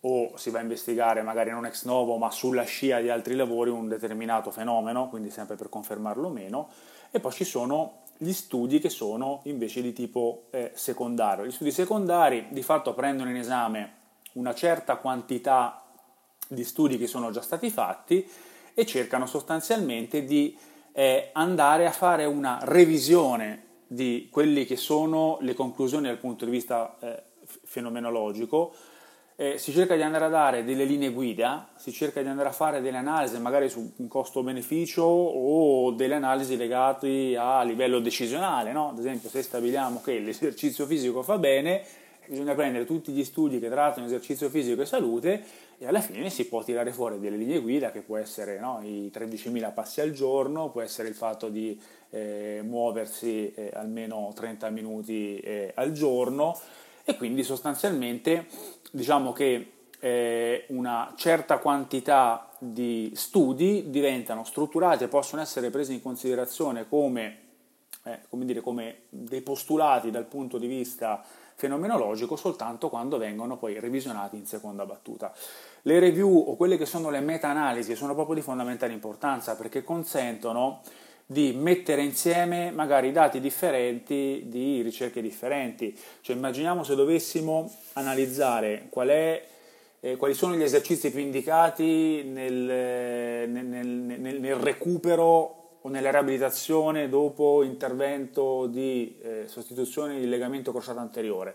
o 0.00 0.36
si 0.36 0.50
va 0.50 0.58
a 0.58 0.62
investigare 0.62 1.22
magari 1.22 1.50
non 1.50 1.64
ex 1.64 1.86
novo 1.86 2.18
ma 2.18 2.30
sulla 2.30 2.64
scia 2.64 3.00
di 3.00 3.08
altri 3.08 3.36
lavori 3.36 3.70
un 3.70 3.88
determinato 3.88 4.50
fenomeno, 4.50 5.08
quindi 5.08 5.30
sempre 5.30 5.56
per 5.56 5.70
confermarlo 5.70 6.28
o 6.28 6.30
meno, 6.30 6.68
e 7.10 7.20
poi 7.20 7.32
ci 7.32 7.44
sono 7.44 8.02
gli 8.16 8.32
studi 8.32 8.78
che 8.78 8.88
sono 8.88 9.40
invece 9.44 9.82
di 9.82 9.92
tipo 9.92 10.46
eh, 10.50 10.72
secondario. 10.74 11.44
Gli 11.44 11.50
studi 11.50 11.70
secondari 11.70 12.46
di 12.50 12.62
fatto 12.62 12.94
prendono 12.94 13.30
in 13.30 13.36
esame 13.36 13.92
una 14.34 14.54
certa 14.54 14.96
quantità 14.96 15.84
di 16.46 16.64
studi 16.64 16.98
che 16.98 17.06
sono 17.06 17.30
già 17.30 17.40
stati 17.40 17.70
fatti 17.70 18.28
e 18.74 18.86
cercano 18.86 19.26
sostanzialmente 19.26 20.24
di 20.24 20.56
eh, 20.92 21.30
andare 21.32 21.86
a 21.86 21.92
fare 21.92 22.24
una 22.24 22.58
revisione 22.62 23.62
di 23.86 24.28
quelle 24.30 24.64
che 24.64 24.76
sono 24.76 25.38
le 25.40 25.54
conclusioni 25.54 26.06
dal 26.06 26.18
punto 26.18 26.44
di 26.44 26.50
vista 26.50 26.96
eh, 27.00 27.22
fenomenologico, 27.64 28.74
eh, 29.36 29.58
si 29.58 29.72
cerca 29.72 29.96
di 29.96 30.02
andare 30.02 30.26
a 30.26 30.28
dare 30.28 30.64
delle 30.64 30.84
linee 30.84 31.10
guida, 31.10 31.68
si 31.76 31.90
cerca 31.92 32.22
di 32.22 32.28
andare 32.28 32.48
a 32.48 32.52
fare 32.52 32.80
delle 32.80 32.98
analisi 32.98 33.38
magari 33.38 33.68
su 33.68 33.92
un 33.96 34.08
costo-beneficio 34.08 35.02
o 35.02 35.90
delle 35.90 36.14
analisi 36.14 36.56
legate 36.56 37.36
a 37.36 37.62
livello 37.62 37.98
decisionale, 37.98 38.72
no? 38.72 38.90
ad 38.90 38.98
esempio 38.98 39.28
se 39.28 39.42
stabiliamo 39.42 40.00
che 40.02 40.18
l'esercizio 40.20 40.86
fisico 40.86 41.22
fa 41.22 41.38
bene, 41.38 41.82
bisogna 42.26 42.54
prendere 42.54 42.84
tutti 42.84 43.10
gli 43.10 43.24
studi 43.24 43.58
che 43.58 43.68
trattano 43.68 44.06
esercizio 44.06 44.48
fisico 44.48 44.82
e 44.82 44.86
salute 44.86 45.44
e 45.78 45.86
alla 45.86 46.00
fine 46.00 46.30
si 46.30 46.46
può 46.46 46.62
tirare 46.62 46.92
fuori 46.92 47.18
delle 47.18 47.36
linee 47.36 47.60
guida 47.60 47.90
che 47.90 48.02
può 48.02 48.16
essere 48.16 48.60
no, 48.60 48.80
i 48.82 49.10
13.000 49.12 49.74
passi 49.74 50.00
al 50.00 50.12
giorno, 50.12 50.70
può 50.70 50.80
essere 50.80 51.08
il 51.08 51.14
fatto 51.14 51.48
di 51.48 51.78
eh, 52.10 52.60
muoversi 52.64 53.52
eh, 53.52 53.70
almeno 53.74 54.32
30 54.32 54.70
minuti 54.70 55.38
eh, 55.38 55.72
al 55.74 55.90
giorno 55.90 56.56
e 57.04 57.16
quindi 57.16 57.42
sostanzialmente 57.42 58.46
diciamo 58.94 59.32
che 59.32 59.72
eh, 59.98 60.66
una 60.68 61.14
certa 61.16 61.58
quantità 61.58 62.50
di 62.58 63.10
studi 63.14 63.90
diventano 63.90 64.44
strutturati 64.44 65.04
e 65.04 65.08
possono 65.08 65.42
essere 65.42 65.70
presi 65.70 65.94
in 65.94 66.02
considerazione 66.02 66.86
come, 66.88 67.38
eh, 68.04 68.20
come, 68.28 68.44
dire, 68.44 68.60
come 68.60 69.02
dei 69.08 69.40
postulati 69.40 70.12
dal 70.12 70.26
punto 70.26 70.58
di 70.58 70.68
vista 70.68 71.24
fenomenologico 71.56 72.36
soltanto 72.36 72.88
quando 72.88 73.18
vengono 73.18 73.56
poi 73.56 73.80
revisionati 73.80 74.36
in 74.36 74.46
seconda 74.46 74.86
battuta. 74.86 75.32
Le 75.82 75.98
review 75.98 76.44
o 76.48 76.54
quelle 76.54 76.76
che 76.76 76.86
sono 76.86 77.10
le 77.10 77.20
meta-analisi 77.20 77.96
sono 77.96 78.14
proprio 78.14 78.36
di 78.36 78.42
fondamentale 78.42 78.92
importanza 78.92 79.56
perché 79.56 79.82
consentono 79.82 80.82
di 81.26 81.52
mettere 81.52 82.02
insieme 82.02 82.70
magari 82.70 83.10
dati 83.10 83.40
differenti 83.40 84.44
di 84.46 84.82
ricerche 84.82 85.22
differenti. 85.22 85.96
Cioè 86.20 86.36
immaginiamo 86.36 86.82
se 86.84 86.94
dovessimo 86.94 87.72
analizzare 87.94 88.86
qual 88.90 89.08
è, 89.08 89.46
eh, 90.00 90.16
quali 90.16 90.34
sono 90.34 90.54
gli 90.54 90.62
esercizi 90.62 91.10
più 91.10 91.20
indicati 91.20 92.22
nel, 92.24 92.54
nel, 93.48 93.66
nel, 93.66 94.40
nel 94.40 94.54
recupero 94.56 95.78
o 95.80 95.88
nella 95.88 96.10
riabilitazione 96.10 97.08
dopo 97.08 97.62
intervento 97.62 98.66
di 98.66 99.18
eh, 99.22 99.44
sostituzione 99.46 100.18
di 100.18 100.26
legamento 100.26 100.72
crociato 100.72 100.98
anteriore. 100.98 101.54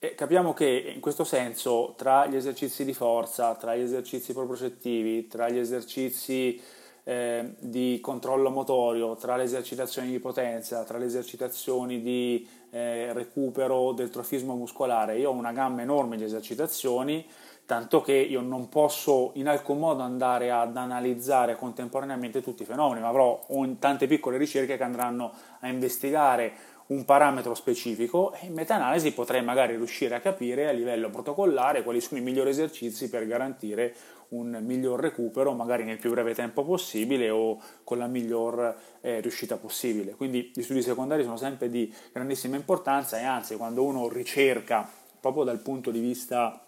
E 0.00 0.14
capiamo 0.14 0.52
che 0.52 0.92
in 0.94 1.00
questo 1.00 1.24
senso 1.24 1.94
tra 1.96 2.26
gli 2.26 2.36
esercizi 2.36 2.84
di 2.84 2.94
forza, 2.94 3.56
tra 3.56 3.74
gli 3.74 3.80
esercizi 3.80 4.32
proprocettivi, 4.32 5.26
tra 5.26 5.48
gli 5.48 5.58
esercizi 5.58 6.60
eh, 7.08 7.54
di 7.58 8.00
controllo 8.02 8.50
motorio, 8.50 9.16
tra 9.16 9.36
le 9.36 9.44
esercitazioni 9.44 10.10
di 10.10 10.18
potenza, 10.18 10.84
tra 10.84 10.98
le 10.98 11.06
esercitazioni 11.06 12.02
di 12.02 12.46
eh, 12.68 13.14
recupero 13.14 13.92
del 13.92 14.10
trofismo 14.10 14.54
muscolare, 14.54 15.16
io 15.16 15.30
ho 15.30 15.32
una 15.32 15.52
gamma 15.52 15.80
enorme 15.80 16.18
di 16.18 16.24
esercitazioni 16.24 17.26
tanto 17.64 18.02
che 18.02 18.12
io 18.12 18.42
non 18.42 18.68
posso 18.68 19.32
in 19.34 19.48
alcun 19.48 19.78
modo 19.78 20.02
andare 20.02 20.50
ad 20.50 20.76
analizzare 20.76 21.56
contemporaneamente 21.56 22.42
tutti 22.42 22.62
i 22.62 22.66
fenomeni, 22.66 23.00
ma 23.00 23.08
avrò 23.08 23.46
tante 23.78 24.06
piccole 24.06 24.36
ricerche 24.36 24.76
che 24.76 24.82
andranno 24.82 25.32
a 25.60 25.68
investigare 25.68 26.52
un 26.88 27.04
parametro 27.04 27.54
specifico 27.54 28.32
e 28.32 28.46
in 28.46 28.54
meta-analisi 28.54 29.12
potrei 29.12 29.42
magari 29.42 29.76
riuscire 29.76 30.14
a 30.14 30.20
capire 30.20 30.68
a 30.68 30.72
livello 30.72 31.10
protocollare 31.10 31.82
quali 31.82 32.00
sono 32.00 32.20
i 32.20 32.22
migliori 32.22 32.50
esercizi 32.50 33.10
per 33.10 33.26
garantire 33.26 33.94
un 34.30 34.58
miglior 34.62 35.00
recupero, 35.00 35.52
magari 35.52 35.84
nel 35.84 35.98
più 35.98 36.10
breve 36.10 36.34
tempo 36.34 36.64
possibile 36.64 37.30
o 37.30 37.60
con 37.84 37.98
la 37.98 38.06
miglior 38.06 38.76
eh, 39.00 39.20
riuscita 39.20 39.56
possibile. 39.56 40.12
Quindi 40.12 40.52
gli 40.54 40.62
studi 40.62 40.82
secondari 40.82 41.22
sono 41.22 41.36
sempre 41.36 41.70
di 41.70 41.92
grandissima 42.12 42.56
importanza 42.56 43.18
e 43.18 43.24
anzi 43.24 43.56
quando 43.56 43.84
uno 43.84 44.08
ricerca 44.08 44.88
proprio 45.20 45.44
dal 45.44 45.60
punto 45.60 45.90
di 45.90 46.00
vista 46.00 46.62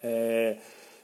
eh, 0.00 0.58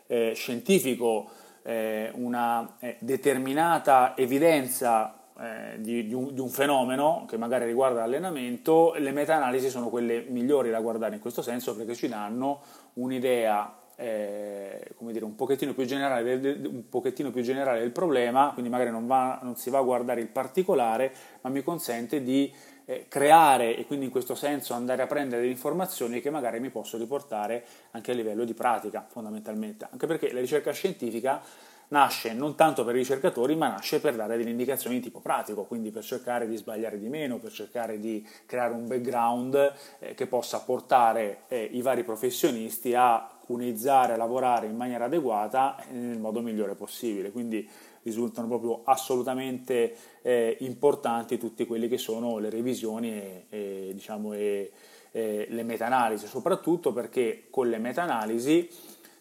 eh, 0.07 0.33
scientifico 0.35 1.31
eh, 1.63 2.11
una 2.15 2.77
eh, 2.81 2.97
determinata 3.01 4.17
evidenza 4.17 5.15
eh, 5.39 5.81
di, 5.81 6.07
di, 6.07 6.15
un, 6.15 6.35
di, 6.35 6.41
un, 6.41 6.49
fenomeno 6.49 7.25
che 7.29 7.37
magari 7.37 7.65
riguarda 7.67 8.01
l'allenamento, 8.01 8.95
le 8.97 9.13
meta-analisi 9.13 9.69
sono 9.69 9.89
quelle 9.89 10.25
migliori 10.29 10.71
da 10.71 10.81
guardare 10.81 11.15
in 11.15 11.21
questo 11.21 11.43
senso 11.43 11.77
perché 11.77 11.95
ci 11.95 12.09
danno 12.09 12.63
un'idea 12.95 13.73
eh, 14.01 14.93
come 14.97 15.13
dire, 15.13 15.25
un, 15.25 15.35
pochettino 15.35 15.75
più 15.75 15.85
generale, 15.85 16.35
un 16.35 16.89
pochettino 16.89 17.33
più 17.33 17.43
generale 17.43 17.81
del 17.81 17.91
problema, 17.91 18.51
quindi 18.53 18.71
magari 18.71 18.91
non, 18.91 19.09
va, 19.09 19.41
non 19.43 19.57
si 19.57 19.71
va 19.71 19.79
a 19.79 19.83
guardare 19.83 20.21
il 20.21 20.29
particolare, 20.29 21.13
ma 21.41 21.51
mi 21.51 21.65
consente 21.65 22.23
di 22.23 22.53
eh, 22.85 23.07
creare 23.09 23.77
e 23.77 23.87
quindi 23.87 24.05
in 24.05 24.13
questo 24.13 24.37
senso 24.37 24.73
andare 24.73 25.03
a 25.03 25.07
prendere 25.09 25.41
delle 25.41 25.53
informazioni 25.53 26.21
che 26.21 26.31
magari 26.31 26.61
mi 26.61 26.71
posso 26.71 26.97
riportare 26.97 27.65
anche 27.91 28.13
a 28.13 28.15
livello 28.15 28.45
di 28.45 28.55
pratica 28.55 29.05
fondamentalmente, 29.09 29.89
anche 29.91 30.07
perché 30.07 30.33
la 30.33 30.41
ricerca 30.41 30.71
scientifica 30.71 31.43
nasce 31.89 32.35
non 32.35 32.55
tanto 32.55 32.85
per 32.85 32.95
i 32.95 32.99
ricercatori, 32.99 33.57
ma 33.57 33.69
nasce 33.69 33.99
per 33.99 34.15
dare 34.15 34.37
delle 34.37 34.51
indicazioni 34.51 34.97
di 34.97 35.03
tipo 35.03 35.21
pratico, 35.21 35.65
quindi 35.65 35.91
per 35.91 36.05
cercare 36.05 36.47
di 36.47 36.57
sbagliare 36.57 37.01
di 37.01 37.09
meno, 37.09 37.39
per 37.39 37.51
cercare 37.51 37.99
di 37.99 38.25
creare 38.47 38.75
un 38.75 38.87
background 38.87 39.73
eh, 39.99 40.15
che 40.15 40.27
possa 40.27 40.61
portare 40.61 41.43
eh, 41.49 41.69
i 41.73 41.83
vari 41.83 42.05
professionisti 42.05 42.95
a 42.95 43.29
cuneizzare, 43.49 44.13
a 44.13 44.17
lavorare 44.19 44.67
in 44.67 44.77
maniera 44.77 45.07
adeguata 45.07 45.83
nel 45.91 46.19
modo 46.19 46.43
migliore 46.43 46.75
possibile. 46.75 47.33
Quindi 47.33 47.67
risultano 48.03 48.47
proprio 48.47 48.83
assolutamente 48.85 49.97
eh, 50.21 50.59
importanti 50.61 51.39
tutte 51.39 51.65
quelle 51.65 51.89
che 51.89 51.97
sono 51.97 52.37
le 52.37 52.51
revisioni 52.51 53.11
e, 53.11 53.47
e, 53.49 53.91
diciamo, 53.95 54.35
e, 54.35 54.71
e 55.13 55.47
le 55.49 55.63
meta-analisi, 55.63 56.27
soprattutto 56.27 56.93
perché 56.93 57.47
con 57.49 57.71
le 57.71 57.79
meta-analisi 57.79 58.69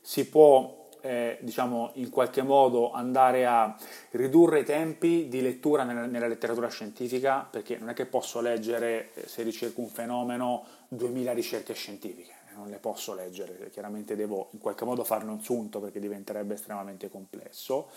si 0.02 0.28
può 0.28 0.90
eh, 1.02 1.38
diciamo, 1.40 1.92
in 1.94 2.10
qualche 2.10 2.42
modo 2.42 2.92
andare 2.92 3.46
a 3.46 3.74
ridurre 4.12 4.60
i 4.60 4.66
tempi 4.66 5.30
di 5.30 5.42
lettura 5.42 5.84
nella, 5.84 6.06
nella, 6.06 6.28
letteratura 6.28 6.68
scientifica, 6.68 7.48
perché 7.50 7.78
non 7.78 7.90
è 7.90 7.94
che 7.94 8.06
posso 8.06 8.42
leggere, 8.42 9.12
eh, 9.13 9.26
se 9.26 9.44
ricerco 9.44 9.80
un 9.80 9.88
fenomeno, 9.88 10.66
2000 10.90 11.32
ricerche 11.32 11.74
scientifiche, 11.74 12.34
non 12.58 12.70
le 12.70 12.78
posso 12.78 13.13
leggere, 13.13 13.70
chiaramente 13.72 14.15
devo 14.15 14.50
in 14.52 14.60
qualche 14.60 14.84
modo 14.84 15.04
farne 15.04 15.32
un 15.32 15.41
sunto 15.41 15.80
perché 15.80 16.00
diventerebbe 16.00 16.56
estremamente 16.56 17.10
complesso. 17.10 17.88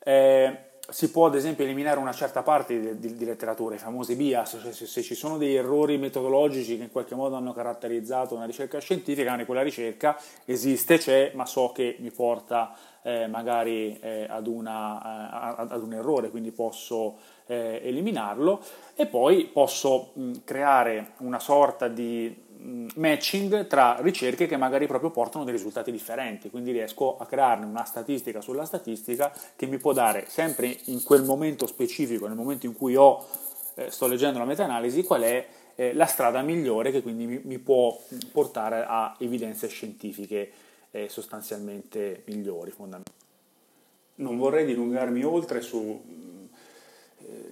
Eh, 0.00 0.72
si 0.86 1.10
può 1.10 1.26
ad 1.26 1.34
esempio 1.34 1.64
eliminare 1.64 1.98
una 1.98 2.12
certa 2.12 2.42
parte 2.42 2.78
di, 2.78 2.98
di, 2.98 3.16
di 3.16 3.24
letteratura, 3.24 3.74
i 3.74 3.78
famosi 3.78 4.16
bias, 4.16 4.58
cioè 4.60 4.72
se, 4.72 4.84
se, 4.84 5.02
ci 5.02 5.14
sono 5.14 5.38
degli 5.38 5.54
errori 5.54 5.96
metodologici 5.96 6.76
che 6.76 6.82
in 6.82 6.90
qualche 6.90 7.14
modo 7.14 7.36
hanno 7.36 7.54
caratterizzato 7.54 8.34
una 8.34 8.44
ricerca 8.44 8.78
scientifica, 8.80 9.32
anche 9.32 9.46
quella 9.46 9.62
ricerca 9.62 10.18
esiste, 10.44 10.98
c'è, 10.98 11.32
ma 11.34 11.46
so 11.46 11.72
che 11.72 11.96
mi 12.00 12.10
porta 12.10 12.76
eh, 13.00 13.26
magari 13.26 13.98
eh, 14.00 14.26
ad, 14.28 14.46
una, 14.46 15.56
eh, 15.58 15.72
ad, 15.72 15.82
un 15.82 15.94
errore, 15.94 16.28
quindi 16.28 16.52
posso 16.52 17.16
eh, 17.46 17.80
eliminarlo 17.82 18.62
e 18.94 19.06
poi 19.06 19.46
posso 19.46 20.10
mh, 20.12 20.32
creare 20.44 21.12
una 21.18 21.38
sorta 21.38 21.88
di 21.88 22.43
matching 22.94 23.66
tra 23.66 23.98
ricerche 24.00 24.46
che 24.46 24.56
magari 24.56 24.86
proprio 24.86 25.10
portano 25.10 25.44
dei 25.44 25.52
risultati 25.52 25.90
differenti, 25.90 26.50
quindi 26.50 26.72
riesco 26.72 27.16
a 27.18 27.26
crearne 27.26 27.66
una 27.66 27.84
statistica 27.84 28.40
sulla 28.40 28.64
statistica 28.64 29.32
che 29.54 29.66
mi 29.66 29.78
può 29.78 29.92
dare 29.92 30.24
sempre 30.28 30.74
in 30.84 31.02
quel 31.02 31.22
momento 31.22 31.66
specifico, 31.66 32.26
nel 32.26 32.36
momento 32.36 32.66
in 32.66 32.74
cui 32.74 32.96
ho, 32.96 33.26
eh, 33.74 33.90
sto 33.90 34.06
leggendo 34.06 34.38
la 34.38 34.46
meta-analisi, 34.46 35.02
qual 35.04 35.22
è 35.22 35.46
eh, 35.74 35.92
la 35.92 36.06
strada 36.06 36.40
migliore 36.42 36.90
che 36.90 37.02
quindi 37.02 37.26
mi, 37.26 37.40
mi, 37.44 37.58
può 37.58 37.98
portare 38.32 38.84
a 38.86 39.14
evidenze 39.18 39.68
scientifiche 39.68 40.50
eh, 40.90 41.08
sostanzialmente 41.08 42.22
migliori. 42.26 42.72
Non 44.16 44.38
vorrei 44.38 44.64
dilungarmi 44.64 45.22
oltre 45.24 45.60
sulle 45.60 46.00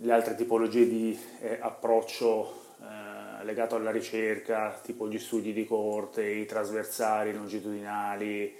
eh, 0.02 0.10
altre 0.10 0.36
tipologie 0.36 0.86
di 0.88 1.18
eh, 1.40 1.58
approccio 1.60 2.60
legato 3.42 3.76
alla 3.76 3.90
ricerca, 3.90 4.78
tipo 4.82 5.08
gli 5.08 5.18
studi 5.18 5.52
di 5.52 5.66
corte, 5.66 6.24
i 6.24 6.46
trasversali, 6.46 7.30
i 7.30 7.34
longitudinali, 7.34 8.54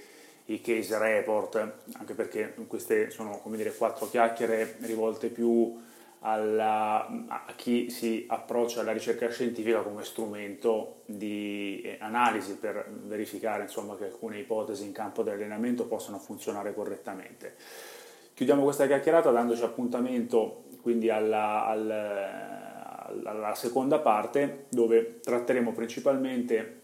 i 0.47 0.61
case 0.61 0.99
report, 0.99 1.73
anche 1.95 2.15
perché 2.15 2.55
queste 2.67 3.11
sono 3.11 3.39
come 3.39 3.57
dire 3.57 3.73
quattro 3.73 4.09
chiacchiere 4.09 4.77
rivolte 4.81 5.29
più 5.29 5.81
alla, 6.25 7.07
a 7.27 7.53
chi 7.57 7.91
si 7.91 8.25
approccia 8.29 8.81
alla 8.81 8.93
ricerca 8.93 9.29
scientifica 9.31 9.81
come 9.81 10.05
strumento 10.05 11.03
di 11.07 11.81
eh, 11.83 11.97
analisi 12.01 12.57
per 12.57 12.89
verificare 13.05 13.63
insomma, 13.63 13.97
che 13.97 14.05
alcune 14.05 14.39
ipotesi 14.39 14.85
in 14.85 14.93
campo 14.93 15.23
dell'allenamento 15.23 15.87
possano 15.87 16.19
funzionare 16.19 16.75
correttamente. 16.75 17.57
Chiudiamo 18.35 18.63
questa 18.63 18.87
chiacchierata 18.87 19.31
dandoci 19.31 19.63
appuntamento 19.63 20.65
quindi 20.81 21.11
alla, 21.11 21.65
alla, 21.67 22.62
alla 23.25 23.55
seconda 23.55 23.99
parte 23.99 24.67
dove 24.69 25.21
tratteremo 25.21 25.73
principalmente 25.73 26.81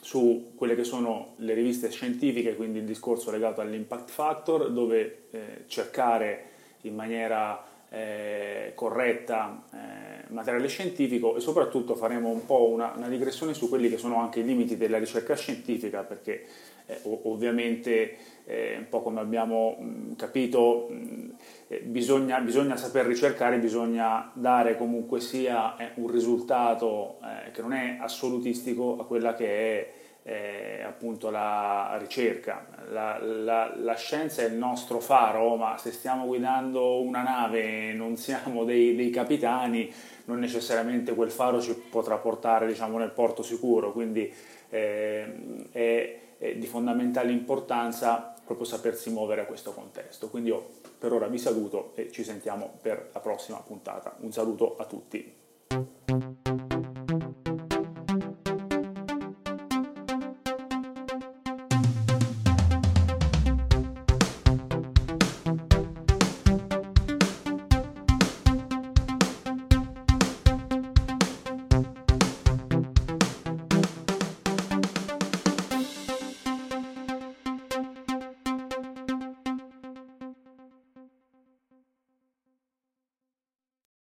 su 0.00 0.52
quelle 0.56 0.74
che 0.74 0.84
sono 0.84 1.34
le 1.36 1.54
riviste 1.54 1.90
scientifiche, 1.90 2.56
quindi 2.56 2.78
il 2.78 2.84
discorso 2.84 3.30
legato 3.30 3.60
all'impact 3.60 4.10
factor, 4.10 4.70
dove 4.70 5.24
eh, 5.30 5.64
cercare 5.66 6.50
in 6.82 6.94
maniera 6.94 7.64
eh, 7.88 8.72
corretta 8.74 9.64
eh, 9.70 10.32
materiale 10.32 10.66
scientifico 10.66 11.36
e 11.36 11.40
soprattutto 11.40 11.94
faremo 11.94 12.30
un 12.30 12.46
po' 12.46 12.68
una, 12.68 12.94
una, 12.96 13.08
digressione 13.08 13.52
su 13.52 13.68
quelli 13.68 13.90
che 13.90 13.98
sono 13.98 14.18
anche 14.18 14.40
i 14.40 14.44
limiti 14.44 14.78
della 14.78 14.98
ricerca 14.98 15.36
scientifica 15.36 16.02
perché 16.02 16.46
eh, 16.86 16.98
ovviamente 17.04 18.16
eh, 18.46 18.76
un 18.78 18.88
po' 18.88 19.02
come 19.02 19.20
abbiamo 19.20 19.76
mh, 19.78 20.16
capito 20.16 20.88
mh, 20.88 20.94
eh, 20.94 21.34
bisogna, 21.82 22.38
bisogna, 22.40 22.76
saper 22.76 23.06
ricercare, 23.06 23.58
bisogna 23.58 24.30
dare 24.34 24.76
comunque 24.76 25.20
sia 25.20 25.76
eh, 25.76 25.90
un 25.94 26.10
risultato 26.10 27.18
che 27.52 27.62
non 27.62 27.72
è 27.72 27.98
assolutistico 28.00 28.98
a 28.98 29.06
quella 29.06 29.34
che 29.34 29.46
è 29.46 29.92
eh, 30.24 30.82
appunto 30.82 31.30
la 31.30 31.96
ricerca. 31.98 32.66
La, 32.90 33.18
la, 33.20 33.72
la, 33.76 33.94
scienza 33.94 34.42
è 34.42 34.46
il 34.46 34.54
nostro 34.54 35.00
faro, 35.00 35.56
ma 35.56 35.76
se 35.78 35.90
stiamo 35.92 36.26
guidando 36.26 37.00
una 37.00 37.22
nave 37.22 37.90
e 37.90 37.92
non 37.92 38.16
siamo 38.16 38.64
dei, 38.64 38.94
dei, 38.94 39.10
capitani, 39.10 39.92
non 40.26 40.38
necessariamente 40.38 41.14
quel 41.14 41.30
faro 41.30 41.60
ci 41.60 41.74
potrà 41.74 42.16
portare 42.16 42.66
diciamo, 42.66 42.98
nel 42.98 43.10
porto 43.10 43.42
sicuro, 43.42 43.92
quindi 43.92 44.32
eh, 44.70 45.66
è, 45.72 46.18
è, 46.38 46.54
di 46.54 46.66
fondamentale 46.66 47.32
importanza 47.32 48.34
proprio 48.44 48.66
sapersi 48.66 49.10
muovere 49.10 49.42
a 49.42 49.46
questo 49.46 49.72
contesto. 49.72 50.28
Quindi 50.28 50.50
io 50.50 50.80
per 51.02 51.12
ora 51.12 51.26
vi 51.26 51.36
saluto 51.36 51.96
e 51.96 52.12
ci 52.12 52.22
sentiamo 52.22 52.78
per 52.80 53.10
la 53.12 53.18
prossima 53.18 53.58
puntata. 53.58 54.14
Un 54.20 54.30
saluto 54.30 54.76
a 54.76 54.84
tutti. 54.84 56.71